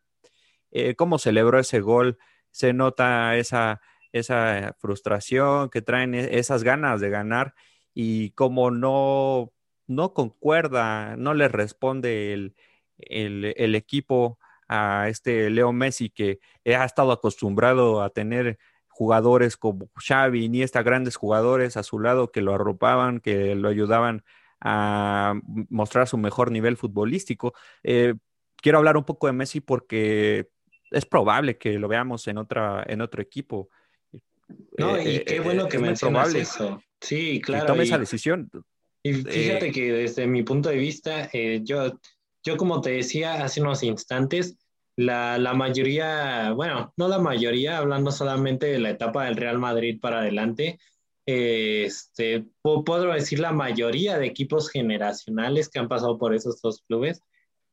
[0.72, 2.18] Eh, cómo celebró ese gol,
[2.52, 7.54] se nota esa, esa frustración que traen, e, esas ganas de ganar
[7.94, 9.52] y cómo no,
[9.88, 12.56] no concuerda, no le responde el,
[12.98, 18.58] el, el equipo a este Leo Messi que ha estado acostumbrado a tener
[19.02, 24.24] jugadores como Xavi, Iniesta, grandes jugadores a su lado que lo arropaban, que lo ayudaban
[24.60, 25.34] a
[25.70, 27.56] mostrar su mejor nivel futbolístico.
[27.82, 28.14] Eh,
[28.58, 30.50] quiero hablar un poco de Messi porque
[30.92, 33.70] es probable que lo veamos en, otra, en otro equipo.
[34.78, 36.80] No, y eh, qué bueno que mencionas eso.
[37.00, 37.66] Sí, claro.
[37.66, 38.52] tome esa decisión.
[39.02, 41.28] Y fíjate que desde mi punto de vista,
[41.64, 42.00] yo,
[42.44, 44.60] yo como te decía hace unos instantes,
[45.02, 50.00] la, la, mayoría, bueno, no la mayoría, hablando solamente de la etapa del Real Madrid
[50.00, 50.80] para adelante,
[51.26, 57.22] este, puedo decir la mayoría de equipos generacionales que han pasado por esos dos clubes,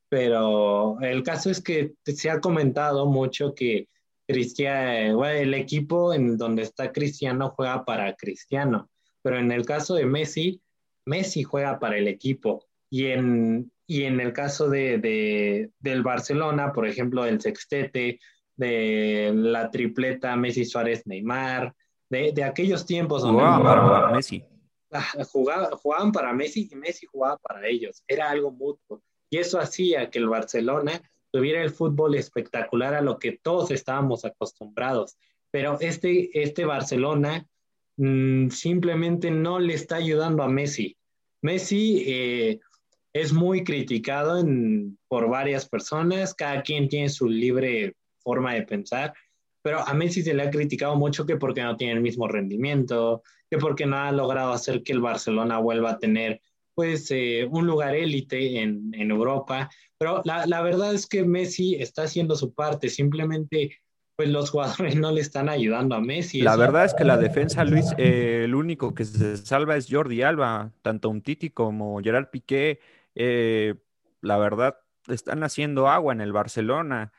[0.08, 3.88] pero el caso es que se ha comentado mucho que
[4.26, 8.90] Cristiano, el equipo en donde está Cristiano juega para Cristiano,
[9.22, 10.60] pero en el caso de Messi,
[11.06, 16.86] Messi juega para el equipo y en, y en el caso de, del Barcelona, por
[16.86, 18.20] ejemplo, el sextete,
[18.54, 21.74] de la tripleta Messi Suárez Neymar,
[22.10, 24.44] de, aquellos tiempos donde jugaban para Messi.
[24.92, 28.02] Ah, jugaban, para Messi y Messi jugaba para ellos.
[28.06, 29.02] Era algo mutuo.
[29.30, 34.24] Y eso hacía que el Barcelona tuviera el fútbol espectacular a lo que todos estábamos
[34.24, 35.16] acostumbrados.
[35.50, 37.46] Pero este, este Barcelona
[37.96, 40.96] mm, simplemente no le está ayudando a Messi.
[41.40, 42.60] Messi eh,
[43.20, 44.44] es muy criticado
[45.08, 49.12] por varias personas, cada quien tiene su libre forma de pensar,
[49.62, 53.22] pero a Messi se le ha criticado mucho que porque no tiene el mismo rendimiento,
[53.50, 56.40] que porque no ha logrado hacer que el Barcelona vuelva a tener
[56.74, 62.36] pues eh, un lugar élite en, Europa, pero la, verdad es que Messi está haciendo
[62.36, 63.76] su parte, simplemente
[64.16, 66.40] pues los jugadores no le están ayudando a Messi.
[66.40, 70.22] La verdad es que la defensa, Luis, eh, el único que se salva es Jordi
[70.22, 72.78] Alba, tanto un Titi como Gerard Piqué,
[73.18, 73.74] eh,
[74.20, 74.78] la verdad,
[75.08, 77.12] están haciendo agua en el Barcelona.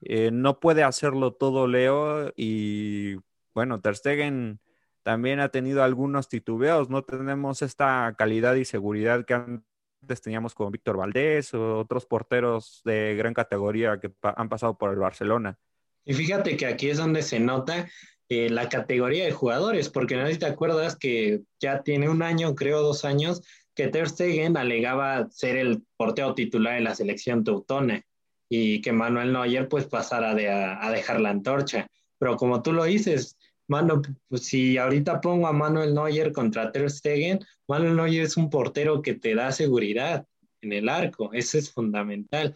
[0.00, 3.16] Eh, no puede hacerlo todo Leo y
[3.52, 4.60] bueno, Ter Stegen
[5.02, 6.88] también ha tenido algunos titubeos.
[6.88, 12.80] No tenemos esta calidad y seguridad que antes teníamos con Víctor Valdés o otros porteros
[12.84, 15.58] de gran categoría que han pasado por el Barcelona.
[16.04, 17.88] Y fíjate que aquí es donde se nota
[18.28, 22.22] eh, la categoría de jugadores, porque no sé si te acuerdas que ya tiene un
[22.22, 23.42] año, creo dos años,
[23.80, 28.04] que Ter Stegen alegaba ser el portero titular de la selección teutona
[28.46, 31.88] y que Manuel Neuer pues pasara a, dejar la antorcha.
[32.18, 33.38] Pero como tú lo dices,
[33.68, 37.38] Mano, pues, si ahorita pongo a Manuel Neuer contra Ter Stegen,
[37.68, 40.26] Manuel Neuer es un portero que te da seguridad
[40.60, 42.52] en el arco, eso es fundamental.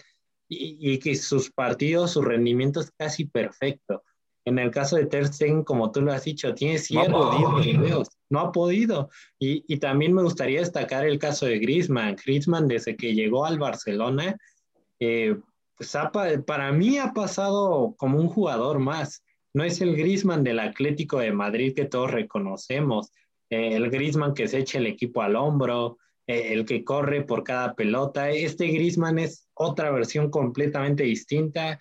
[0.46, 4.02] Y que sus partidos, su rendimiento es casi perfecto.
[4.46, 8.40] En el caso de Ter Stegen, como tú lo has dicho, tiene ciertos videos, no
[8.40, 9.08] ha podido.
[9.38, 12.16] Y, y, también me gustaría destacar el caso de Griezmann.
[12.22, 14.36] Griezmann, desde que llegó al Barcelona,
[15.00, 15.36] eh,
[15.76, 15.96] pues
[16.46, 19.24] para mí ha pasado como un jugador más.
[19.52, 23.12] No es el Griezmann del Atlético de Madrid que todos reconocemos,
[23.50, 27.44] eh, el Griezmann que se echa el equipo al hombro, eh, el que corre por
[27.44, 28.30] cada pelota.
[28.30, 31.78] Este Griezmann es otra versión completamente distinta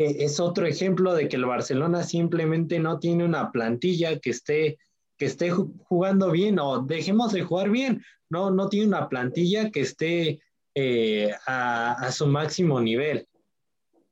[0.00, 4.78] es otro ejemplo de que el Barcelona simplemente no tiene una plantilla que esté,
[5.18, 8.02] que esté jugando bien o dejemos de jugar bien.
[8.30, 10.40] No, no tiene una plantilla que esté
[10.74, 13.28] eh, a, su máximo nivel.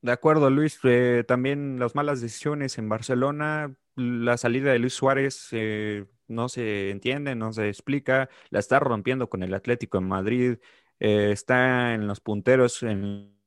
[0.02, 0.78] De acuerdo, Luis.
[0.84, 6.90] Eh, también las malas decisiones en Barcelona, la salida de Luis Suárez eh, no se
[6.90, 10.58] entiende, no se explica, la está rompiendo con el Atlético en Madrid,
[10.98, 13.38] está en los punteros en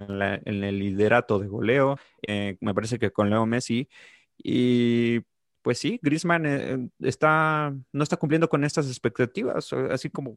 [0.00, 3.88] en, el liderato de goleo, eh, me parece que con Leo Messi.
[4.38, 5.20] Y
[5.62, 10.36] pues sí, Griezmann eh, está, no está cumpliendo con estas expectativas, así como,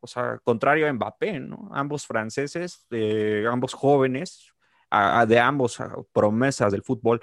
[0.00, 1.68] o sea, contrario a Mbappé, ¿no?
[1.72, 4.52] Ambos franceses, eh, ambos jóvenes,
[5.26, 5.78] de ambos
[6.12, 7.20] promesas del fútbol,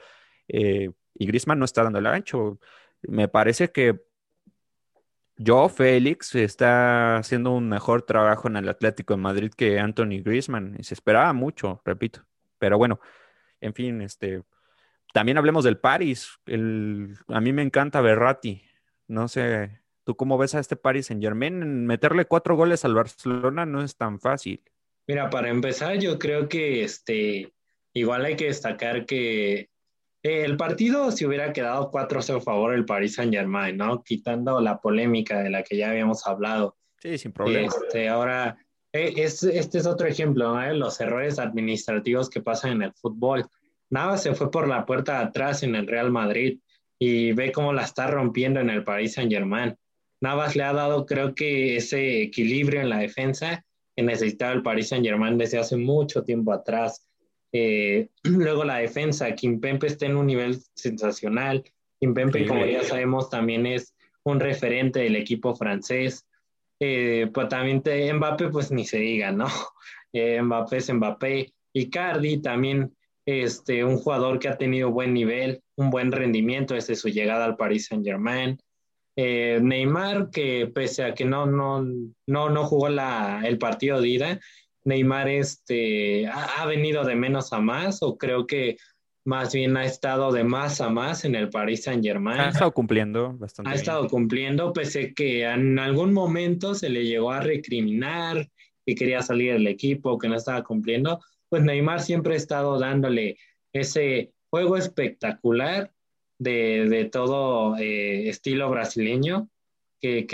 [0.48, 2.60] y Griezmann no está dando el ancho.
[3.04, 4.02] Me parece que
[5.38, 10.76] yo, Félix, está haciendo un mejor trabajo en el Atlético de Madrid que Anthony Griezmann.
[10.78, 12.26] Y se esperaba mucho, repito.
[12.60, 13.00] Pero bueno,
[13.60, 14.44] en fin, este,
[15.14, 16.30] también hablemos del Paris.
[16.46, 18.64] El, a mí me encanta Berratti.
[19.08, 21.88] No sé, ¿tú cómo ves a este Paris en Germain?
[21.88, 24.64] Meterle cuatro goles al Barcelona no es tan fácil.
[25.08, 27.52] Mira, para empezar, yo creo que este,
[27.94, 29.71] igual hay que destacar que
[30.24, 34.04] el partido se hubiera quedado 4-0 a favor del Paris Saint Germain, ¿no?
[34.04, 36.78] Quitando la polémica de la que ya habíamos hablado.
[37.00, 37.68] Sí, sin problema.
[37.68, 38.58] Este, ahora,
[38.94, 40.74] eh, este es otro ejemplo, ¿no?
[40.74, 43.48] Los errores administrativos que pasan en el fútbol.
[43.90, 46.60] Navas se fue por la puerta de atrás en el Real Madrid
[47.00, 49.76] y ve cómo la está rompiendo en el Paris Saint Germain.
[50.22, 54.90] Navas le ha dado, creo que, ese equilibrio en la defensa que necesitaba el Paris
[54.90, 57.10] Saint Germain desde hace mucho tiempo atrás.
[57.54, 61.64] Eh, luego la defensa, Kimpempe está en un nivel sensacional.
[62.00, 66.26] Kimpempe, como ya sabemos, también es un referente del equipo francés.
[66.80, 67.84] Eh, pues también
[68.16, 69.48] Mbappé, pues ni se diga, ¿no?
[70.14, 71.54] Eh, Mbappé es Mbappé.
[71.72, 72.94] Icardi también,
[73.26, 77.56] este, un jugador que ha tenido buen nivel, un buen rendimiento desde su llegada al
[77.56, 78.58] Paris Saint Germain.
[79.16, 81.82] Eh, Neymar, que pese a que no, no,
[82.28, 84.40] no, no jugó la, el partido de ida,
[84.84, 88.78] Neymar este, ha, venido de menos a más, o creo que
[89.24, 92.40] más bien ha estado de más a más en el Paris Saint Germain.
[92.40, 93.70] Ha estado cumpliendo bastante.
[93.70, 98.50] Ha estado cumpliendo, pese a que en algún momento se le llegó a recriminar
[98.86, 103.38] que quería salir del equipo, que no estaba cumpliendo, pues Neymar siempre ha estado dándole
[103.74, 105.92] ese juego espectacular
[106.40, 109.50] de, todo eh, estilo brasileño
[110.00, 110.26] que,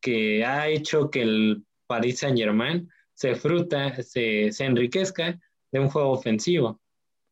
[0.00, 5.40] que, ha hecho que el Paris Saint Germain se fruta, se, se enriquezca
[5.72, 6.80] de un juego ofensivo.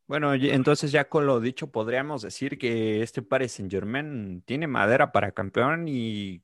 [0.06, 5.12] Bueno, entonces ya con lo dicho, podríamos decir que este Paris Saint Germain tiene madera
[5.12, 6.42] para campeón y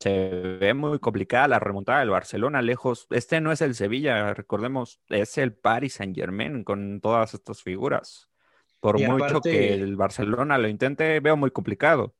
[0.00, 0.30] se
[0.60, 3.06] ve muy complicada la remontada del Barcelona lejos.
[3.10, 8.28] Este no es el Sevilla, recordemos, es el Paris Saint Germain con todas estas figuras.
[8.80, 12.14] Por mucho que el Barcelona lo intente, veo muy complicado.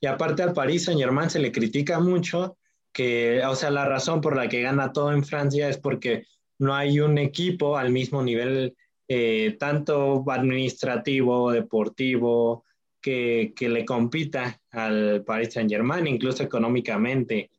[0.00, 2.58] Y aparte al Paris Saint Germain se le critica mucho
[2.96, 6.24] que, o sea, la razón por la que gana todo en Francia es porque
[6.58, 8.74] no hay un equipo al mismo nivel,
[9.06, 12.64] eh, tanto administrativo, deportivo,
[13.02, 17.50] que, que, le compita al Paris Saint Germain, incluso económicamente.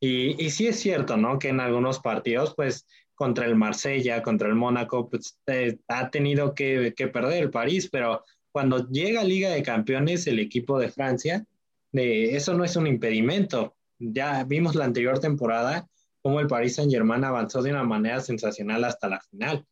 [0.00, 1.38] Y, y sí es cierto, ¿no?
[1.38, 6.54] Que en algunos partidos, pues contra el Marsella, contra el Mónaco, pues eh, ha tenido
[6.54, 11.44] que, perder el París, pero cuando llega Liga de Campeones el equipo de Francia,
[11.92, 13.75] eh, eso no es un impedimento.
[13.98, 15.86] Ya vimos la anterior temporada
[16.22, 19.64] cómo el Paris Saint Germain avanzó de una manera sensacional hasta la final.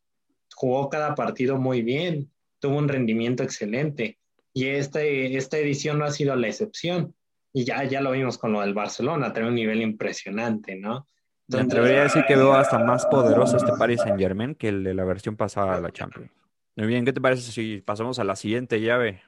[0.54, 4.18] Jugó cada partido muy bien, tuvo un rendimiento excelente
[4.52, 7.14] y este, esta edición no ha sido la excepción.
[7.52, 11.06] Y ya, ya lo vimos con lo del Barcelona, tiene un nivel impresionante, ¿no?
[11.48, 14.82] Me atrevería a decir que veo hasta más poderoso este Paris Saint Germain que el
[14.82, 16.30] de la versión pasada de la Champions.
[16.76, 19.22] Muy bien, ¿qué te parece si pasamos a la siguiente llave?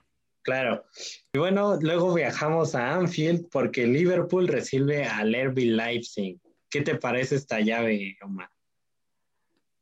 [0.47, 0.85] Claro.
[1.33, 6.41] Y bueno, luego viajamos a Anfield porque Liverpool recibe al RB Leipzig.
[6.71, 8.49] ¿Qué te parece esta llave, Omar?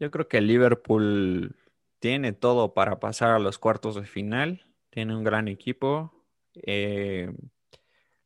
[0.00, 1.54] Yo creo que Liverpool
[1.98, 4.64] tiene todo para pasar a los cuartos de final.
[4.88, 6.26] Tiene un gran equipo.
[6.54, 7.30] Eh,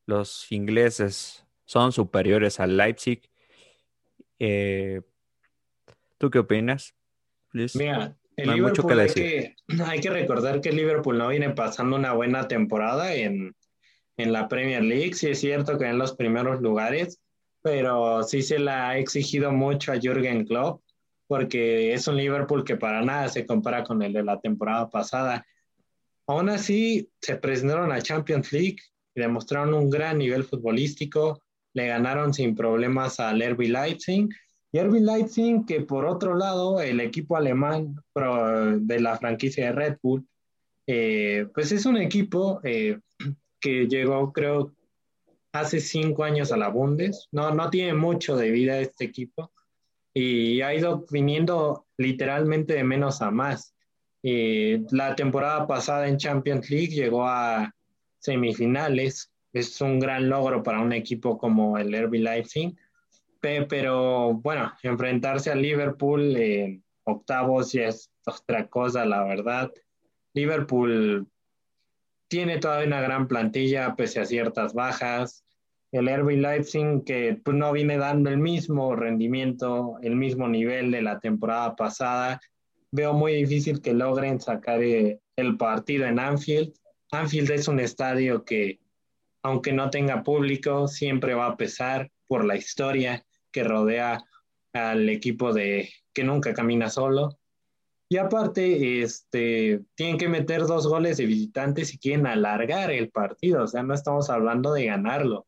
[0.06, 3.28] los ingleses son superiores al Leipzig
[4.38, 5.02] eh,
[6.18, 6.94] ¿Tú qué opinas?
[7.52, 9.54] Mira, hay, mucho que decir.
[9.86, 13.54] Hay, que, recordar que Liverpool no viene pasando una buena temporada en,
[14.16, 15.14] en la Premier League.
[15.14, 17.20] Sí es cierto que en los primeros lugares,
[17.62, 20.82] pero sí se la ha exigido mucho a Jürgen Klopp
[21.26, 25.46] porque es un Liverpool que para nada se compara con el de la temporada pasada.
[26.26, 28.78] Aún así, se presentaron a Champions League
[29.14, 31.42] y demostraron un gran nivel futbolístico
[31.78, 34.28] le ganaron sin problemas al RB Leipzig.
[34.72, 39.98] Y RB Leipzig, que por otro lado, el equipo alemán de la franquicia de Red
[40.02, 40.26] Bull,
[40.86, 42.98] eh, pues es un equipo eh,
[43.60, 44.72] que llegó, creo,
[45.52, 47.28] hace cinco años a la Bundes.
[47.32, 49.52] No, tiene mucho de vida este equipo
[50.14, 53.74] y ha ido viniendo literalmente de menos a más.
[54.22, 57.72] Eh, la temporada pasada en Champions League llegó a
[58.18, 62.76] semifinales, es un gran logro para un equipo como el RB Leipzig.
[63.40, 69.72] Pero bueno, enfrentarse a Liverpool en octavos ya es otra cosa, la verdad.
[70.34, 71.26] Liverpool
[72.28, 75.44] tiene todavía una gran plantilla pese a ciertas bajas.
[75.90, 81.02] El RB Leipzig que pues, no viene dando el mismo rendimiento, el mismo nivel de
[81.02, 82.40] la temporada pasada.
[82.90, 86.74] Veo muy difícil que logren sacar eh, el partido en Anfield.
[87.10, 88.80] Anfield es un estadio que
[89.42, 94.22] aunque no tenga público, siempre va a pesar por la historia que rodea
[94.72, 97.38] al equipo de que nunca camina solo.
[98.10, 103.64] Y aparte, este, tienen que meter dos goles de visitantes si quieren alargar el partido.
[103.64, 105.46] O sea, no estamos hablando de ganarlo.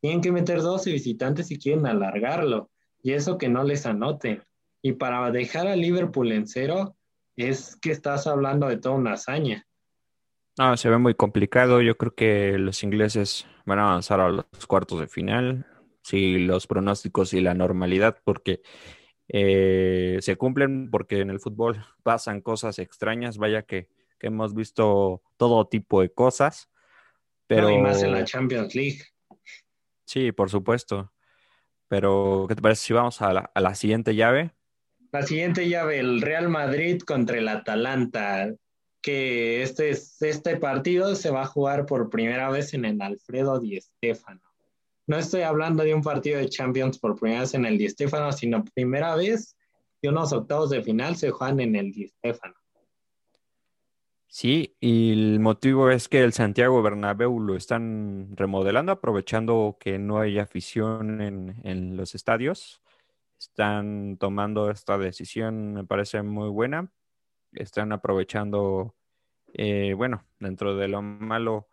[0.00, 2.70] Tienen que meter dos de visitantes si quieren alargarlo.
[3.02, 4.42] Y eso que no les anoten.
[4.82, 6.96] Y para dejar a Liverpool en cero,
[7.36, 9.66] es que estás hablando de toda una hazaña.
[10.58, 11.80] No, se ve muy complicado.
[11.80, 15.66] Yo creo que los ingleses van a avanzar a los cuartos de final.
[16.02, 18.60] Si los pronósticos y la normalidad, porque
[19.28, 23.38] eh, se cumplen, porque en el fútbol pasan cosas extrañas.
[23.38, 23.88] Vaya que,
[24.20, 26.70] hemos visto todo tipo de cosas.
[27.48, 27.70] Pero...
[27.70, 29.02] y más en la Champions League.
[30.04, 31.12] Sí, por supuesto.
[31.88, 34.52] Pero, ¿qué te parece si vamos a la, siguiente llave?
[35.10, 38.54] La siguiente llave, el Real Madrid contra el Atalanta,
[39.02, 43.78] que este, este partido se va a jugar por primera vez en el Alfredo Di
[43.80, 44.51] Stéfano.
[45.12, 48.32] No estoy hablando de un partido de Champions por primera vez en el Di Stéfano,
[48.32, 49.58] sino primera vez
[50.00, 52.54] que unos octavos de final se juegan en el Di Stéfano.
[54.26, 60.18] Sí, y el motivo es que el Santiago Bernabéu lo están remodelando, aprovechando que no
[60.18, 62.80] hay afición en, los estadios.
[63.38, 66.90] Están tomando esta decisión, me parece muy buena.
[67.52, 68.94] Están aprovechando,
[69.52, 71.68] eh, bueno, dentro de lo malo,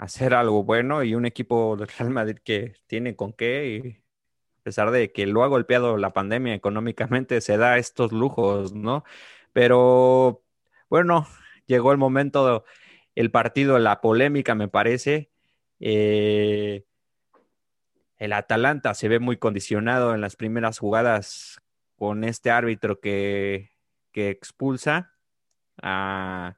[0.00, 3.88] hacer algo bueno y un equipo del Real Madrid que tiene con qué, y
[4.60, 9.04] a pesar de que lo ha golpeado la pandemia económicamente, se da estos lujos, ¿no?
[9.52, 10.42] Pero
[10.88, 11.26] bueno,
[11.66, 12.64] llegó el momento,
[13.14, 15.30] el partido, la polémica, me parece.
[15.80, 16.84] Eh,
[18.16, 21.60] el Atalanta se ve muy condicionado en las primeras jugadas
[21.96, 23.70] con este árbitro que,
[24.14, 25.12] expulsa
[25.82, 26.56] a,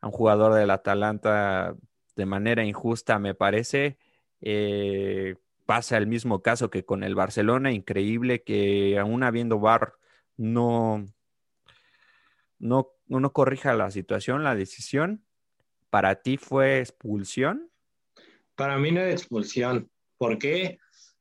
[0.00, 1.76] un jugador del Atalanta
[2.18, 3.96] de manera injusta, me parece.
[4.40, 9.94] Eh, pasa el mismo caso que con el Barcelona, increíble que aún habiendo VAR
[10.36, 11.06] no,
[12.58, 15.24] no uno corrija la situación, la decisión,
[15.90, 17.70] ¿para ti fue expulsión?
[18.56, 19.88] Para mí no es expulsión.
[20.18, 20.80] porque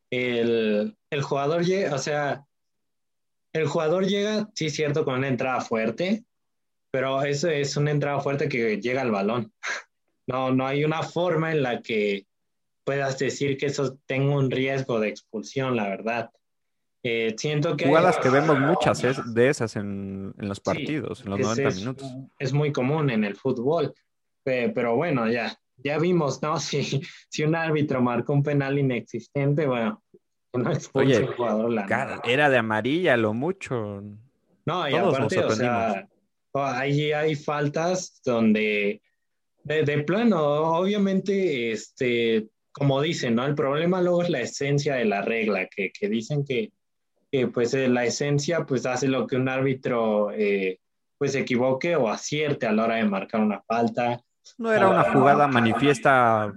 [0.10, 2.43] El, jugador llega, o sea,
[3.54, 6.26] el jugador llega, sí, cierto, con una entrada fuerte,
[6.89, 9.54] pero eso es una entrada fuerte que llega al balón.
[10.28, 12.25] No, no hay una forma en la que
[12.84, 16.30] puedas decir que eso tenga un riesgo de expulsión, la verdad.
[17.03, 17.88] Eh, siento que...
[17.88, 19.01] Jugadas que vemos muchas
[19.34, 22.13] de esas en, los partidos, en los 90 minutos.
[22.39, 23.93] Es muy común en el fútbol,
[24.43, 26.59] pero bueno, ya, ya vimos, ¿no?
[26.59, 30.03] Si, si un árbitro marcó un penal inexistente, bueno,
[30.53, 31.71] no expulsa el jugador.
[31.71, 34.01] La era de amarilla, lo mucho.
[34.65, 36.07] No, y aparte, o sea,
[36.53, 39.01] ahí hay faltas donde,
[39.68, 40.41] de, plano,
[40.78, 43.45] obviamente, este, como dicen, ¿no?
[43.45, 46.72] El problema luego es la esencia de la regla, que, que dicen que
[47.32, 50.80] que pues eh, la esencia pues hace lo que un árbitro eh,
[51.18, 54.22] pues se equivoque o acierte a la hora de marcar una falta.
[54.57, 56.53] No era una jugada manifiesta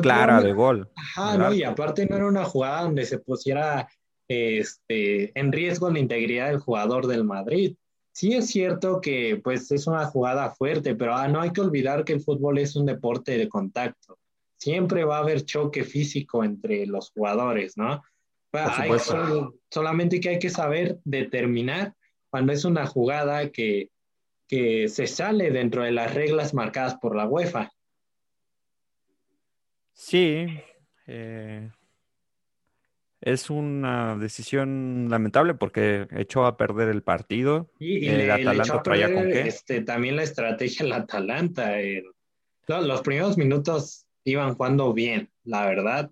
[0.00, 0.88] clara de gol.
[0.94, 3.88] Ajá, no, y aparte no era una jugada donde se pusiera
[4.28, 7.74] este, en riesgo la integridad del jugador del Madrid.
[8.12, 12.04] Sí es cierto que pues es una jugada fuerte, pero ah, no hay que olvidar
[12.04, 14.18] que el fútbol es un deporte de contacto.
[14.58, 18.02] Siempre va a haber choque físico entre los jugadores, ¿no?
[19.70, 21.94] solamente que hay que saber determinar
[22.28, 23.88] cuando es una jugada que,
[24.48, 27.72] se sale dentro de las reglas marcadas por la UEFA.
[29.94, 30.46] Sí,
[31.06, 31.70] eh,
[33.22, 37.70] es una decisión lamentable porque echó a perder el partido.
[37.78, 39.42] Y, el Atalanta traía con qué.
[39.42, 41.76] Este, también la estrategia del Atalanta.
[42.66, 46.10] los primeros minutos iban jugando bien, la verdad.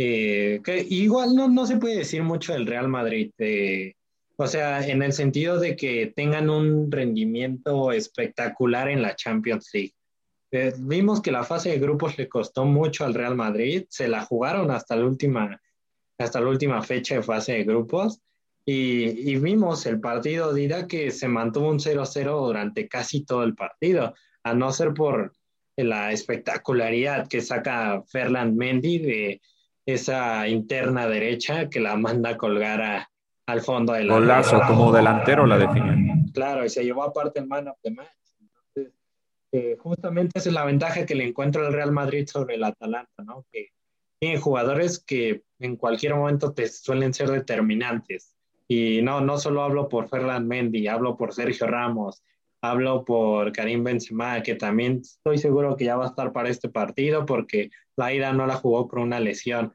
[0.00, 3.94] Eh, que igual no, no, se puede decir mucho del Real Madrid, eh,
[4.36, 9.94] o sea, en el sentido de que tengan un rendimiento espectacular en la Champions League.
[10.52, 14.24] Eh, vimos que la fase de grupos le costó mucho al Real Madrid, se la
[14.24, 15.60] jugaron hasta la última,
[16.18, 18.20] hasta la última fecha de fase de grupos
[18.64, 23.44] y, y vimos el partido de ida que se mantuvo un 0-0 durante casi todo
[23.44, 25.32] el partido, a no ser por
[25.76, 29.40] la espectacularidad que saca Ferland Mendy de
[29.86, 33.06] esa interna derecha que la manda a colgar
[33.46, 35.94] al fondo del Golazo, como delantero la definió.
[36.34, 38.08] Claro, y se llevó aparte el man of the match.
[38.38, 38.92] Entonces,
[39.52, 43.22] eh, justamente esa es la ventaja que le encuentra el Real Madrid sobre el Atalanta,
[43.24, 43.46] ¿no?
[43.50, 43.70] Que
[44.18, 48.34] tiene jugadores que en cualquier momento te suelen ser determinantes.
[48.66, 52.22] Y no, no solo hablo por Ferland Mendy, hablo por Sergio Ramos,
[52.60, 56.68] hablo por Karim Benzema, que también estoy seguro que ya va a estar para este
[56.68, 59.72] partido porque la ida no la jugó por una lesión.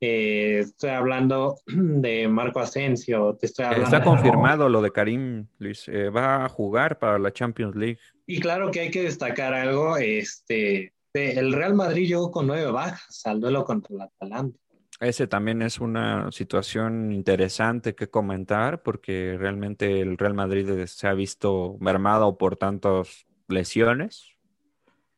[0.00, 5.86] Eh, estoy hablando de Marco Asensio, te estoy hablando Está confirmado lo de Karim, Luis,
[5.86, 8.00] eh, va a jugar para la Champions League.
[8.26, 13.22] Y claro que hay que destacar algo, este, el Real Madrid llegó con nueve bajas
[13.24, 14.58] al duelo contra el Atalanta.
[15.00, 21.12] Ese también es una situación interesante que comentar porque realmente el Real Madrid se ha
[21.12, 24.28] visto mermado por tantas lesiones.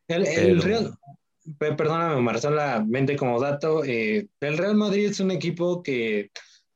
[0.08, 0.94] El, Real,
[1.58, 6.30] perdóname Marcela, mente como dato, eh, el Real Madrid es un equipo que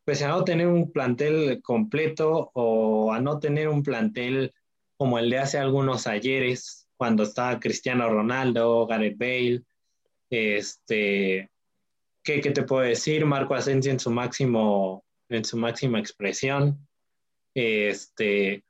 [0.04, 4.52] pese a no tener un plantel completo o a no tener un plantel
[4.96, 9.62] como el de hace algunos ayeres, cuando estaba Cristiano Ronaldo, Gareth Bale,
[10.28, 11.50] este,
[12.22, 13.24] ¿qué, te puedo decir?
[13.24, 16.86] Marco Asensio en su máximo, en su máxima expresión.
[17.54, 18.64] Este,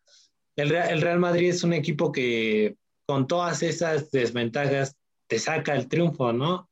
[0.55, 2.77] el, el Real Madrid es un equipo que
[3.07, 6.69] con todas esas desventajas te saca el triunfo, ¿no?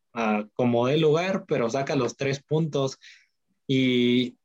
[0.54, 2.98] como de lugar, pero saca los tres puntos.
[3.66, 4.36] Y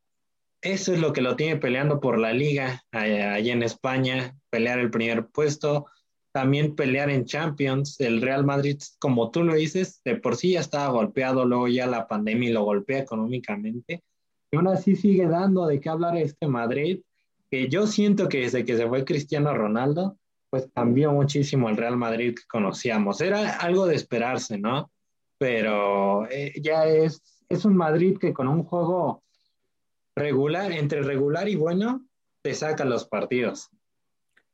[0.60, 4.90] eso es lo que lo tiene peleando por la liga allá, en España, pelear el
[4.90, 5.86] primer puesto,
[6.32, 8.00] también pelear en Champions.
[8.00, 11.86] El Real Madrid, como tú lo dices, de por sí ya estaba golpeado, luego ya
[11.86, 14.02] la pandemia lo golpea económicamente.
[14.50, 17.00] Y aún así sigue dando de qué hablar este Madrid,
[17.50, 20.18] que yo siento que desde que se fue Cristiano Ronaldo,
[20.50, 23.20] pues cambió muchísimo el Real Madrid que conocíamos.
[23.20, 24.90] Era algo de esperarse, ¿no?
[25.38, 29.22] Pero eh, ya es, es un Madrid que con un juego
[30.14, 32.06] regular, entre regular y bueno,
[32.42, 33.70] te saca los partidos.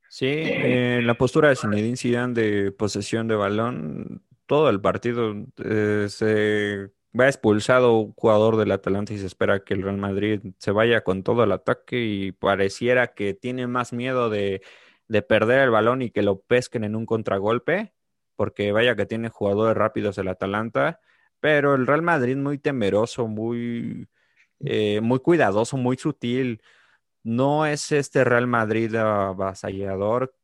[0.09, 6.07] Sí, eh, la postura de Zinedine Zidane de posesión de balón, todo el partido eh,
[6.09, 10.71] se va expulsado un jugador del Atalanta y se espera que el Real Madrid se
[10.71, 14.63] vaya con todo el ataque y pareciera que tiene más miedo de
[15.09, 17.95] de perder el balón y que lo pesquen en un contragolpe,
[18.37, 21.01] porque vaya que tiene jugadores rápidos el Atalanta,
[21.41, 24.09] pero el Real Madrid muy temeroso, muy,
[24.61, 26.63] eh, muy cuidadoso, muy sutil.
[27.29, 30.35] No es este Real Madrid avasallador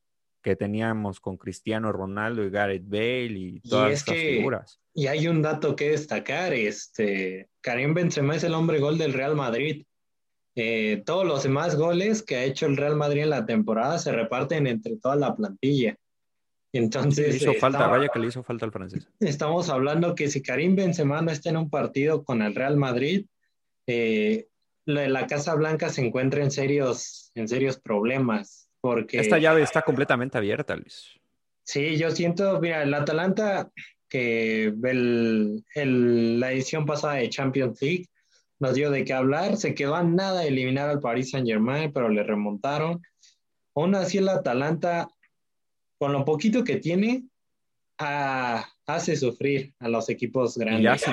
[0.42, 4.80] que teníamos con Cristiano Ronaldo y Gareth Bale y todas estas figuras.
[4.92, 9.34] Y hay un dato que destacar, este Karim Benzema es el hombre gol del Real
[9.34, 9.86] Madrid.
[10.56, 14.12] Eh, todos los demás goles que ha hecho el Real Madrid en la temporada se
[14.12, 15.96] reparten entre toda la plantilla.
[16.70, 19.08] Entonces, le hizo eh, falta, vaya que le hizo falta al francés.
[19.20, 23.24] Estamos hablando que si Karim Benzema no está en un partido con el Real Madrid,
[23.86, 24.48] eh,
[24.86, 28.68] la, Casa Blanca se encuentra en serios, en serios problemas.
[28.80, 31.18] Porque, Esta llave está completamente abierta, Luis.
[31.62, 33.70] Sí, yo siento, mira, el Atalanta,
[34.08, 35.64] que el,
[36.38, 38.06] la edición pasada de Champions League,
[38.60, 39.56] nos dio de qué hablar.
[39.56, 43.02] Se quedó a nada de eliminar al Paris Saint Germain, pero le remontaron.
[43.74, 45.08] Aún así, el Atalanta,
[45.98, 47.24] con lo poquito que tiene,
[47.98, 51.04] hace sufrir a los equipos grandes.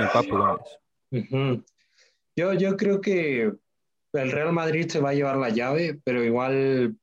[2.36, 3.54] yo, yo creo que
[4.14, 6.96] el Real Madrid se va a llevar la llave, pero igual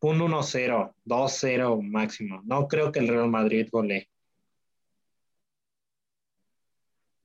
[0.00, 2.42] un 1-0, 2-0 máximo.
[2.44, 4.08] No creo que el Real Madrid golee.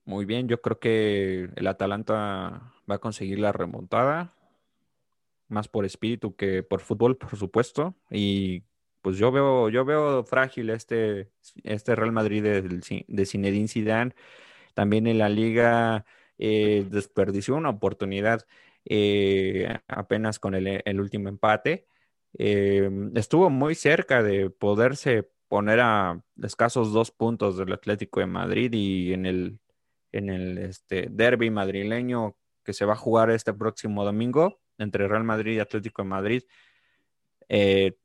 [0.04, 4.32] Muy bien, yo creo que el Atalanta va a conseguir la remontada,
[5.48, 7.96] más por espíritu que por fútbol, por supuesto.
[8.10, 8.62] Y
[9.00, 11.30] pues yo veo, yo veo frágil este,
[11.64, 12.62] este Real Madrid de,
[13.08, 14.14] de Zinedine Zidane.
[14.74, 16.04] También en la liga
[16.38, 18.46] eh, desperdició una oportunidad
[18.88, 21.86] eh, apenas con el, último empate.
[22.38, 28.72] Eh, estuvo muy cerca de poderse poner a escasos dos puntos del Atlético de Madrid
[28.72, 29.58] y en el
[30.16, 35.24] en el este, derby madrileño que se va a jugar este próximo domingo entre Real
[35.24, 36.42] Madrid y Atlético de Madrid.
[37.48, 37.96] Eh,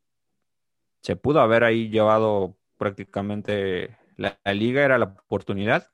[1.01, 5.87] se pudo haber ahí llevado prácticamente la, liga, era la oportunidad.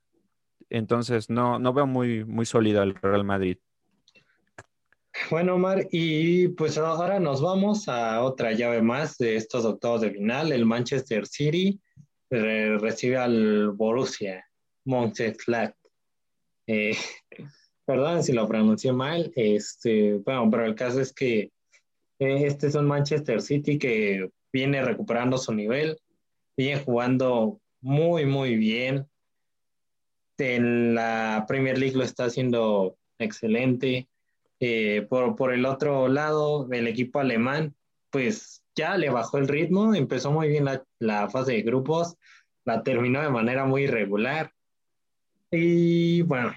[0.69, 3.57] Entonces no, no veo muy, muy sólido el Real Madrid.
[5.30, 10.11] Bueno, Omar, y pues ahora nos vamos a otra llave más de estos octavos de
[10.11, 10.53] final.
[10.53, 11.82] El Manchester City
[12.30, 14.45] recibe al Borussia
[14.86, 15.76] Mönchengladbach.
[16.68, 16.95] Eh,
[17.86, 21.51] perdón si lo pronuncié mal, este, bueno, pero el caso es que
[22.20, 25.97] eh, este es un Manchester City que viene recuperando su nivel,
[26.55, 29.07] viene jugando muy, muy bien.
[30.38, 34.07] En la Premier League lo está haciendo excelente.
[34.60, 37.76] Eh, por, por el otro lado, el equipo alemán,
[38.10, 42.16] pues ya le bajó el ritmo, empezó muy bien la, la fase de grupos,
[42.66, 44.51] la terminó de manera muy irregular
[45.51, 46.53] y bueno,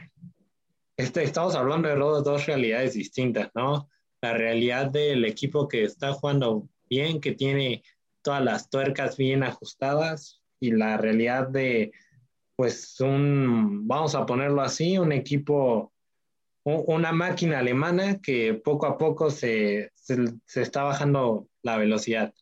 [0.96, 3.88] este, estamos hablando de dos realidades distintas, ¿no?
[4.20, 7.82] La realidad del equipo que está jugando bien, que tiene
[8.22, 11.92] todas las tuercas bien ajustadas, y la realidad de,
[12.56, 15.92] pues, un, vamos a ponerlo así, un equipo,
[16.64, 22.34] una máquina alemana que poco a poco se, se está bajando la velocidad.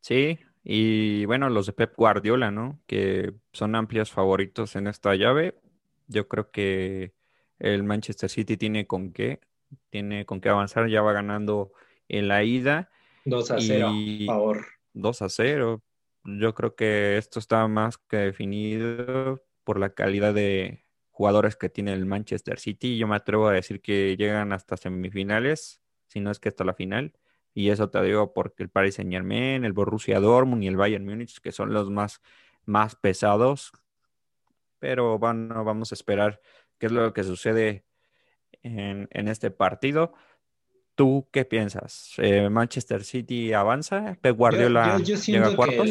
[0.00, 2.80] Sí, y bueno, los de Pep Guardiola, ¿no?
[2.86, 5.58] Que son amplios favoritos en esta llave.
[6.06, 7.14] Yo creo que
[7.58, 9.40] el Manchester City tiene con qué,
[9.90, 11.72] tiene con qué avanzar, ya va ganando
[12.08, 12.90] en la ida.
[13.24, 14.66] 2 a 0, por favor.
[14.94, 15.82] 2 a 0.
[16.24, 20.84] Yo creo que esto está más que definido por la calidad de
[21.20, 22.96] jugadores que tiene el Manchester City.
[22.96, 26.72] Yo me atrevo a decir que llegan hasta semifinales, si no es que hasta la
[26.72, 27.12] final.
[27.52, 31.04] Y eso te digo porque el Paris Saint Germain, el Borussia Dortmund y el Bayern
[31.04, 32.22] Múnich, que son los más,
[32.64, 33.70] más pesados.
[34.78, 36.40] Pero bueno, vamos a esperar
[36.78, 37.84] qué es lo que sucede
[38.62, 40.14] en, este partido.
[40.94, 42.14] ¿Tú qué piensas?
[42.16, 44.16] Eh, ¿Manchester City avanza?
[44.22, 45.86] ¿Pep Guardiola llega a cuartos?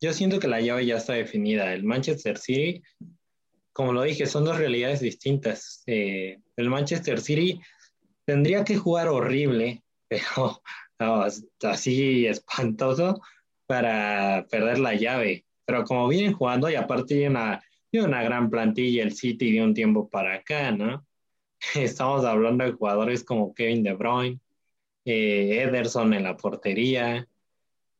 [0.00, 1.74] yo siento que la llave ya está definida.
[1.74, 2.82] El Manchester City,
[3.72, 5.82] como lo dije, son dos realidades distintas.
[5.86, 7.60] Eh, el Manchester City
[8.24, 11.26] tendría que jugar horrible, pero
[11.62, 13.20] así espantoso
[13.66, 15.46] para perder la llave.
[15.64, 17.62] Pero como vienen jugando y aparte de una,
[17.92, 21.06] una gran plantilla el City de un tiempo para acá, ¿no?
[21.74, 24.40] Estamos hablando de jugadores como Kevin De Bruyne,
[25.04, 27.26] eh, Ederson en la portería,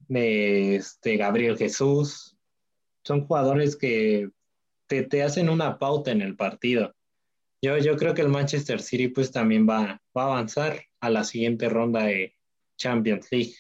[0.09, 2.37] de este, Gabriel Jesús.
[3.05, 4.29] Son jugadores que
[4.93, 6.95] te, te, hacen una pauta en el partido.
[7.62, 11.24] Yo, yo creo que el Manchester City pues también va, va a avanzar a la
[11.24, 12.36] siguiente ronda de
[12.76, 13.55] Champions League.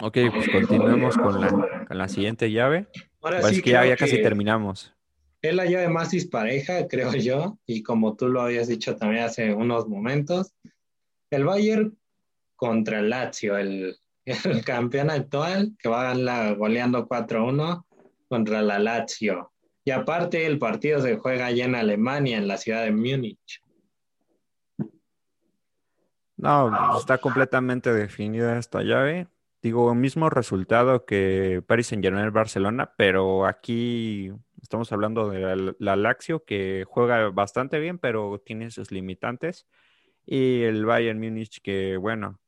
[0.00, 2.88] Ok, pues continuemos con la, con la siguiente llave.
[3.22, 4.92] Ahora pues sí que ya, casi terminamos.
[5.40, 9.54] Es la llave más dispareja, creo yo, y como tú lo habías dicho también hace
[9.54, 10.52] unos momentos,
[11.30, 11.96] el Bayern
[12.56, 17.84] contra el Lazio, el, el campeón actual, que va la, goleando 4-1
[18.34, 19.52] contra la Lazio.
[19.84, 23.62] Y aparte el partido se juega allá en Alemania, en la ciudad de Múnich.
[26.36, 29.28] No, está completamente definida esta llave.
[29.62, 36.44] Digo, mismo resultado que Paris Saint Germain Barcelona, pero aquí estamos hablando de la, Lazio
[36.44, 39.68] que juega bastante bien, pero tiene sus limitantes.
[40.26, 42.40] Y el Bayern Múnich que, bueno,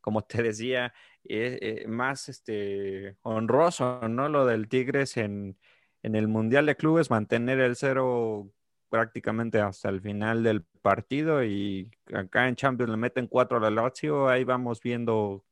[0.00, 0.94] como te decía,
[1.24, 4.28] eh, más este, honroso, ¿no?
[4.28, 5.58] Lo del Tigres en,
[6.02, 8.50] en el Mundial de Clubes, mantener el cero
[8.88, 13.70] prácticamente hasta el final del partido y acá en Champions le meten cuatro a la
[13.70, 15.44] Lazio, ahí vamos viendo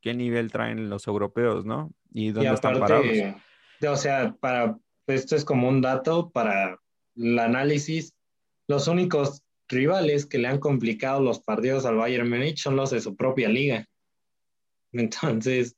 [0.00, 1.92] qué nivel traen los europeos, ¿no?
[2.12, 3.06] Y dónde están parados.
[3.86, 6.78] O sea, para esto es como un dato para
[7.16, 8.14] el análisis.
[8.66, 13.00] Los únicos rivales que le han complicado los partidos al Bayern Múnich son los de
[13.00, 13.86] su propia liga.
[14.92, 15.76] Entonces,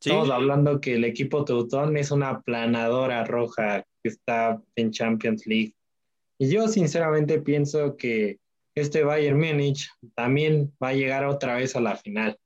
[0.00, 5.74] estamos hablando que el equipo Teutón es una planadora roja que está en Champions League.
[6.38, 8.38] Y yo sinceramente pienso que
[8.74, 12.38] este Bayern Múnich también va a llegar otra vez a la final.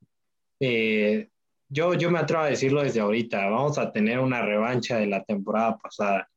[0.61, 1.29] Eh,
[1.69, 5.23] yo, yo me atrevo a decirlo desde ahorita, vamos a tener una revancha de la
[5.25, 6.29] temporada pasada.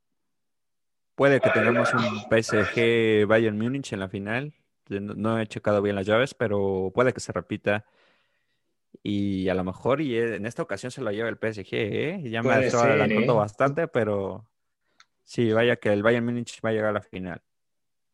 [1.15, 4.53] Puede que tengamos un PSG Bayern Múnich en la final.
[4.89, 7.86] No he checado bien las llaves, pero puede que se repita.
[9.03, 12.21] Y a lo mejor y en esta ocasión se lo lleva el PSG, ¿eh?
[12.29, 13.37] Ya me estado adelantando ¿eh?
[13.37, 14.45] bastante, pero
[15.23, 17.41] sí, vaya que el Bayern Múnich va a llegar a la final.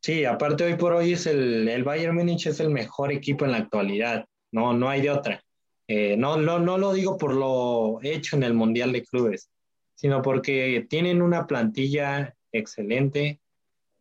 [0.01, 3.51] Sí, aparte hoy por hoy es el, el Bayern Múnich es el mejor equipo en
[3.51, 4.25] la actualidad.
[4.51, 5.43] No, no hay de otra.
[5.87, 9.49] Eh, no, no, no lo digo por lo hecho en el Mundial de Clubes,
[9.95, 13.39] sino porque tienen una plantilla excelente,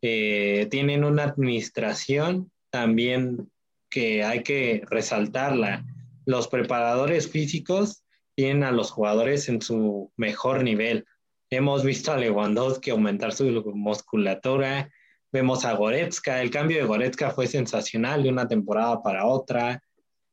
[0.00, 3.50] eh, tienen una administración también
[3.88, 5.84] que hay que resaltarla.
[6.24, 8.04] Los preparadores físicos
[8.34, 11.04] tienen a los jugadores en su mejor nivel.
[11.50, 13.44] Hemos visto a Lewandowski aumentar su
[13.74, 14.90] musculatura,
[15.32, 19.82] vemos a Goretzka, el cambio de Goretzka fue sensacional de una temporada para otra.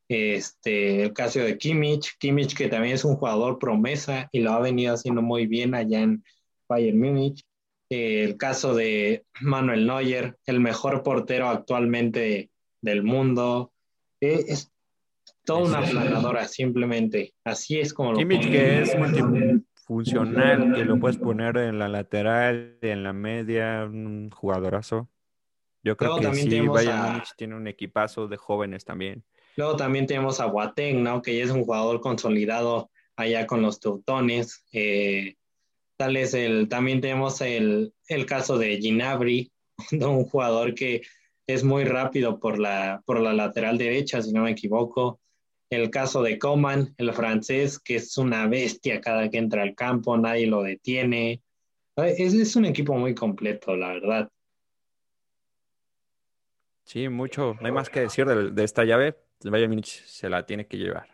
[0.08, 4.60] Este, el caso de Kimmich, Kimmich que también es un jugador promesa y lo ha
[4.60, 6.24] venido haciendo muy bien allá en
[6.68, 7.44] Bayern Múnich.
[7.90, 12.50] el caso de Manuel Neuer, el mejor portero actualmente
[12.82, 13.72] del mundo.
[14.22, 14.72] Eh, es
[15.50, 17.34] toda una planadora, simplemente.
[17.44, 22.78] Así es como lo Kimmich que es multifuncional, que lo puedes poner en la lateral,
[22.82, 25.10] en la media, un jugadorazo.
[25.84, 29.24] Yo creo que sí, Bayern Múnich tiene un equipazo de jóvenes también.
[29.56, 31.22] Luego también tenemos a Boateng, ¿no?
[31.22, 34.66] Que ya es un jugador consolidado allá con los Teutones.
[34.72, 35.36] Eh,
[35.98, 37.94] tal es el, también tenemos el,
[38.28, 39.52] caso de Ginabri,
[39.94, 41.02] un jugador que
[41.48, 45.20] es muy rápido por la, por la lateral derecha, si no me equivoco.
[45.70, 50.18] El caso de Coman, el francés, que es una bestia cada que entra al campo,
[50.18, 51.42] nadie lo detiene.
[51.96, 54.32] Es, es un equipo muy completo, la verdad.
[56.84, 57.56] Sí, mucho.
[57.60, 59.16] No hay más que decir de esta llave.
[59.44, 61.08] Bayern Múnich se la tiene que llevar.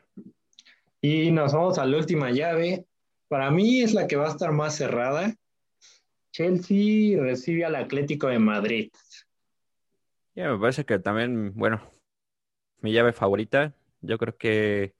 [1.01, 2.85] Y nos vamos a la última llave.
[3.27, 5.35] Para mí es la que va a estar más cerrada.
[6.31, 8.91] Chelsea recibe al Atlético de Madrid.
[10.33, 11.81] Ya, me parece que también, bueno,
[12.81, 13.73] mi llave favorita.
[14.05, 14.95] Yo creo que,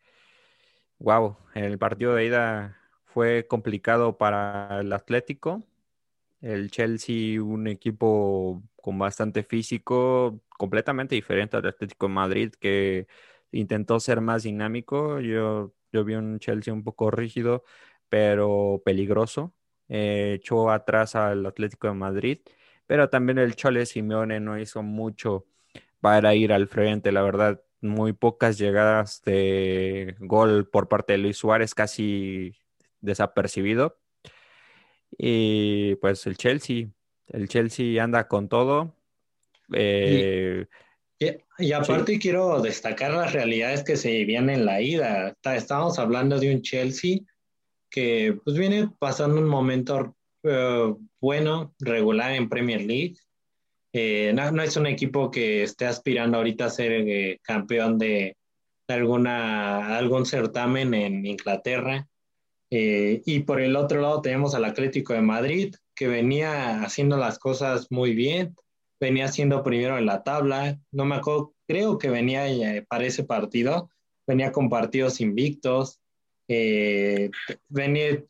[0.99, 5.63] wow, el partido de ida fue complicado para el Atlético.
[6.41, 13.07] El Chelsea, un equipo con bastante físico, completamente diferente al Atlético de Madrid, que
[13.51, 15.19] intentó ser más dinámico.
[15.21, 17.63] Yo, yo vi un Chelsea un poco rígido,
[18.09, 19.53] pero peligroso.
[19.89, 22.39] Eh, echó atrás al Atlético de Madrid
[22.87, 25.45] pero también el Chole Simeone no hizo mucho
[26.01, 31.37] para ir al frente, la verdad, muy pocas llegadas de gol por parte de Luis
[31.37, 32.55] Suárez, casi
[33.01, 33.97] desapercibido.
[35.17, 36.87] Y pues el Chelsea,
[37.27, 38.95] el Chelsea anda con todo.
[39.73, 40.65] Eh,
[41.57, 45.35] y, aparte quiero destacar las realidades que se vivían en la ida.
[45.43, 47.19] Estamos hablando de un Chelsea
[47.89, 53.15] que pues viene pasando un momento eh, bueno, regular en Premier League.
[53.97, 58.35] Eh, no, es un equipo que esté aspirando ahorita a ser eh, campeón de
[58.89, 62.05] alguna, algún certamen en Inglaterra.
[62.69, 67.87] y por el otro lado tenemos al Atlético de Madrid, que venía haciendo las cosas
[67.89, 68.53] muy bien,
[68.99, 72.43] venía siendo primero en la tabla, no me acuerdo, creo que venía
[72.89, 73.89] para ese partido,
[74.27, 76.01] venía con partidos invictos,
[76.49, 77.31] eh,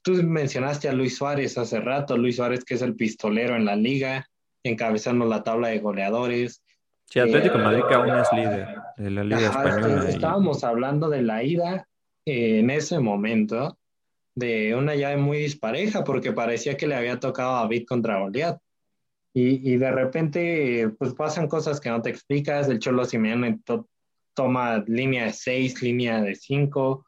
[0.03, 3.75] tú mencionaste a Luis Suárez hace rato, Luis Suárez que es el pistolero en la
[3.75, 4.29] liga,
[4.69, 6.63] encabezando la tabla de goleadores.
[7.05, 10.09] Sí, Atlético Madrid que aún es líder de la Liga Española.
[10.09, 11.87] Estábamos hablando de la ida
[12.25, 13.77] eh, en ese momento
[14.35, 18.59] de una llave muy dispareja porque parecía que le había tocado a David contra Goliat.
[19.33, 22.69] Y, y, de repente, pues pasan cosas que no te explicas.
[22.69, 23.59] El Cholo Simeone
[24.33, 27.05] toma línea de 6, línea de 5,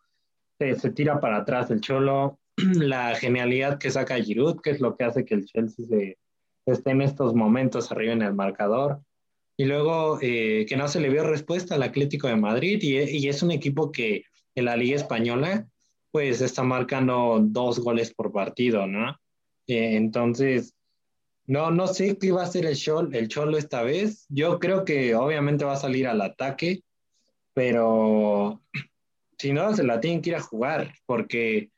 [0.59, 5.03] se, tira para atrás el Cholo, la genialidad que saca Giroud, que es lo que
[5.03, 6.17] hace que el Chelsea se,
[6.72, 9.01] esté en estos momentos arriba en el marcador.
[9.57, 13.28] Y luego eh, que no se le vio respuesta al Atlético de Madrid y, y,
[13.28, 15.68] es un equipo que en la Liga Española
[16.11, 19.20] pues está marcando dos goles por partido, ¿no?
[19.68, 20.74] Eh, entonces,
[21.45, 24.26] no, no sé qué va a ser el, Cholo, el Cholo esta vez.
[24.30, 26.84] Yo creo que obviamente va a salir al ataque,
[27.53, 28.61] pero
[29.38, 31.70] si no, se la tienen que ir a jugar, porque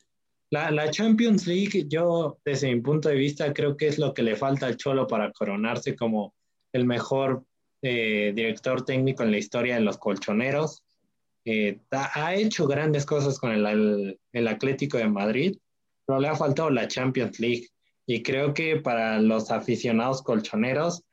[0.51, 4.35] la, Champions League, yo desde mi punto de vista creo que es lo que le
[4.35, 6.33] falta al Cholo para coronarse como
[6.73, 7.43] el mejor
[7.81, 10.83] eh, director técnico en la historia de los colchoneros.
[11.45, 15.57] Eh, ha, hecho grandes cosas con el, el, Atlético de Madrid,
[16.05, 17.67] pero le ha faltado la Champions League.
[18.05, 21.03] Y creo que para los aficionados colchoneros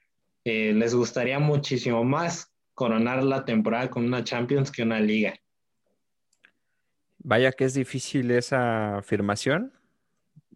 [0.45, 5.34] eh, les gustaría muchísimo más coronar la temporada con una Champions que una liga.
[7.27, 9.72] Vaya que es difícil esa afirmación.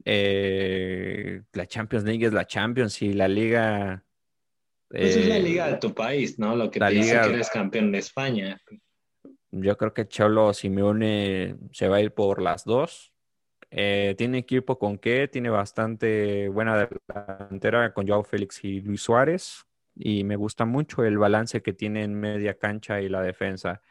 [0.05, 4.05] Eh, la Champions League es la Champions y la liga...
[4.89, 6.55] Pues es la eh, liga de tu país, ¿no?
[6.55, 8.63] Lo que te dice que eres campeón de España.
[9.51, 13.13] Yo creo que Cholo Simeone se va a ir por las dos.
[13.73, 19.65] Eh, tiene equipo con qué, tiene bastante buena delantera con Joao Félix y Luis Suárez.
[19.97, 23.83] Y me gusta mucho el balance que tiene en media cancha y la defensa.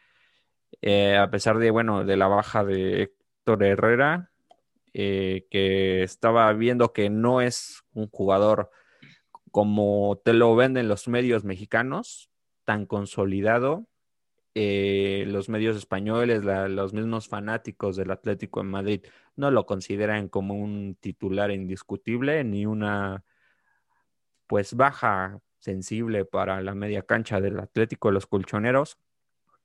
[0.81, 4.31] Eh, a pesar de, bueno, de la baja de Héctor Herrera,
[4.93, 8.71] eh, que estaba viendo que no es un jugador
[9.51, 12.29] como te lo venden los medios mexicanos,
[12.65, 13.87] tan consolidado.
[14.55, 19.01] Eh, los medios españoles, los mismos fanáticos del Atlético de Madrid
[19.35, 23.23] no lo consideran como un titular indiscutible ni una
[24.47, 28.97] pues baja sensible para la media cancha del Atlético de los Colchoneros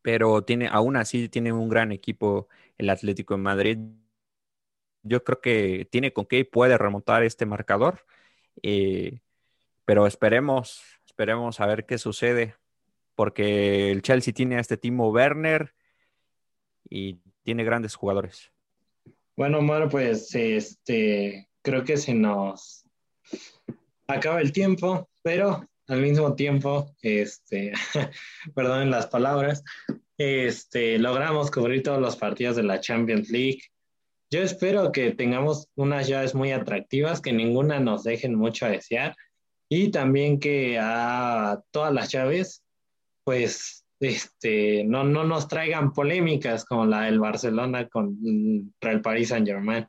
[0.05, 2.46] pero tiene, aún así tiene un gran equipo
[2.76, 3.78] el Atlético de Madrid.
[5.02, 8.05] Yo creo que tiene con qué puede remontar este marcador,
[8.62, 9.20] eh,
[9.86, 12.55] pero esperemos, esperemos a ver qué sucede,
[13.14, 15.74] porque el Chelsea tiene a este Timo Werner
[16.90, 18.52] y tiene grandes jugadores.
[19.36, 22.84] Bueno, bueno, pues este, creo que se nos
[24.07, 27.72] acaba el tiempo, pero al mismo tiempo, este,
[28.55, 29.62] perdonen las palabras,
[30.18, 33.61] este, logramos cubrir todos los partidos de la Champions League.
[34.30, 39.14] Yo espero que tengamos unas llaves muy atractivas, que ninguna nos dejen mucho a desear
[39.68, 42.62] y también que a todas las llaves,
[43.24, 49.47] pues, este, no, no nos traigan polémicas como la del Barcelona contra el Paris Saint
[49.47, 49.87] Germain.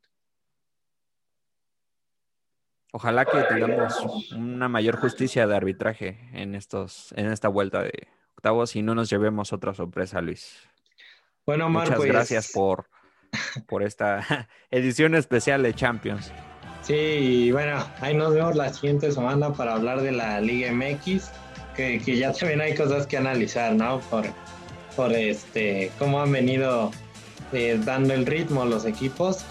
[2.96, 3.94] Ojalá que tengamos
[4.32, 9.10] una mayor justicia de arbitraje en estos, en esta vuelta de octavos y no nos
[9.10, 10.56] llevemos otra sorpresa, Luis.
[11.46, 12.88] Bueno, Muchas pues, gracias por,
[13.68, 16.32] por esta edición especial de Champions.
[16.84, 21.32] Sí, bueno, ahí nos vemos la siguiente semana para hablar de la Liga MX,
[21.76, 24.00] que, ya también hay cosas que analizar, ¿no?
[24.10, 24.24] Por,
[24.96, 26.92] por este, cómo han venido
[27.52, 29.46] eh, dando el ritmo los equipos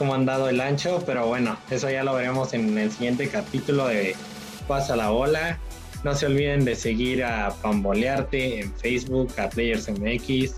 [0.00, 3.86] cómo han dado el ancho, pero bueno, eso ya lo veremos en el siguiente capítulo
[3.86, 4.16] de
[4.66, 5.58] Pasa la bola.
[6.04, 10.54] No se olviden de seguir a Pambolearte en Facebook, a Players MX.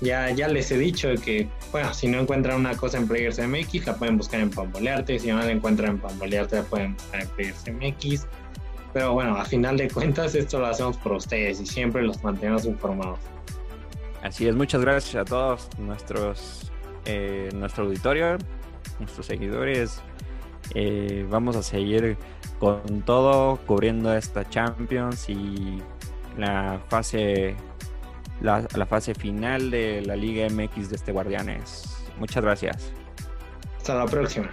[0.00, 3.86] Ya, ya les he dicho que, bueno, si no encuentran una cosa en Players MX,
[3.86, 5.20] la pueden buscar en Pambolearte.
[5.20, 8.26] Si no la encuentran en Pambolearte, la pueden buscar en Players MX.
[8.92, 12.64] Pero bueno, a final de cuentas esto lo hacemos por ustedes y siempre los mantenemos
[12.64, 13.20] informados.
[14.20, 16.72] Así es, muchas gracias a todos nuestros
[17.06, 18.38] eh, nuestro auditorio,
[18.98, 20.02] nuestros seguidores.
[20.74, 22.16] Eh, vamos a seguir
[22.58, 25.82] con todo, cubriendo esta Champions y
[26.38, 27.56] la fase
[28.40, 32.04] la, la fase final de la Liga MX de este Guardianes.
[32.18, 32.92] Muchas gracias.
[33.76, 34.48] Hasta la próxima.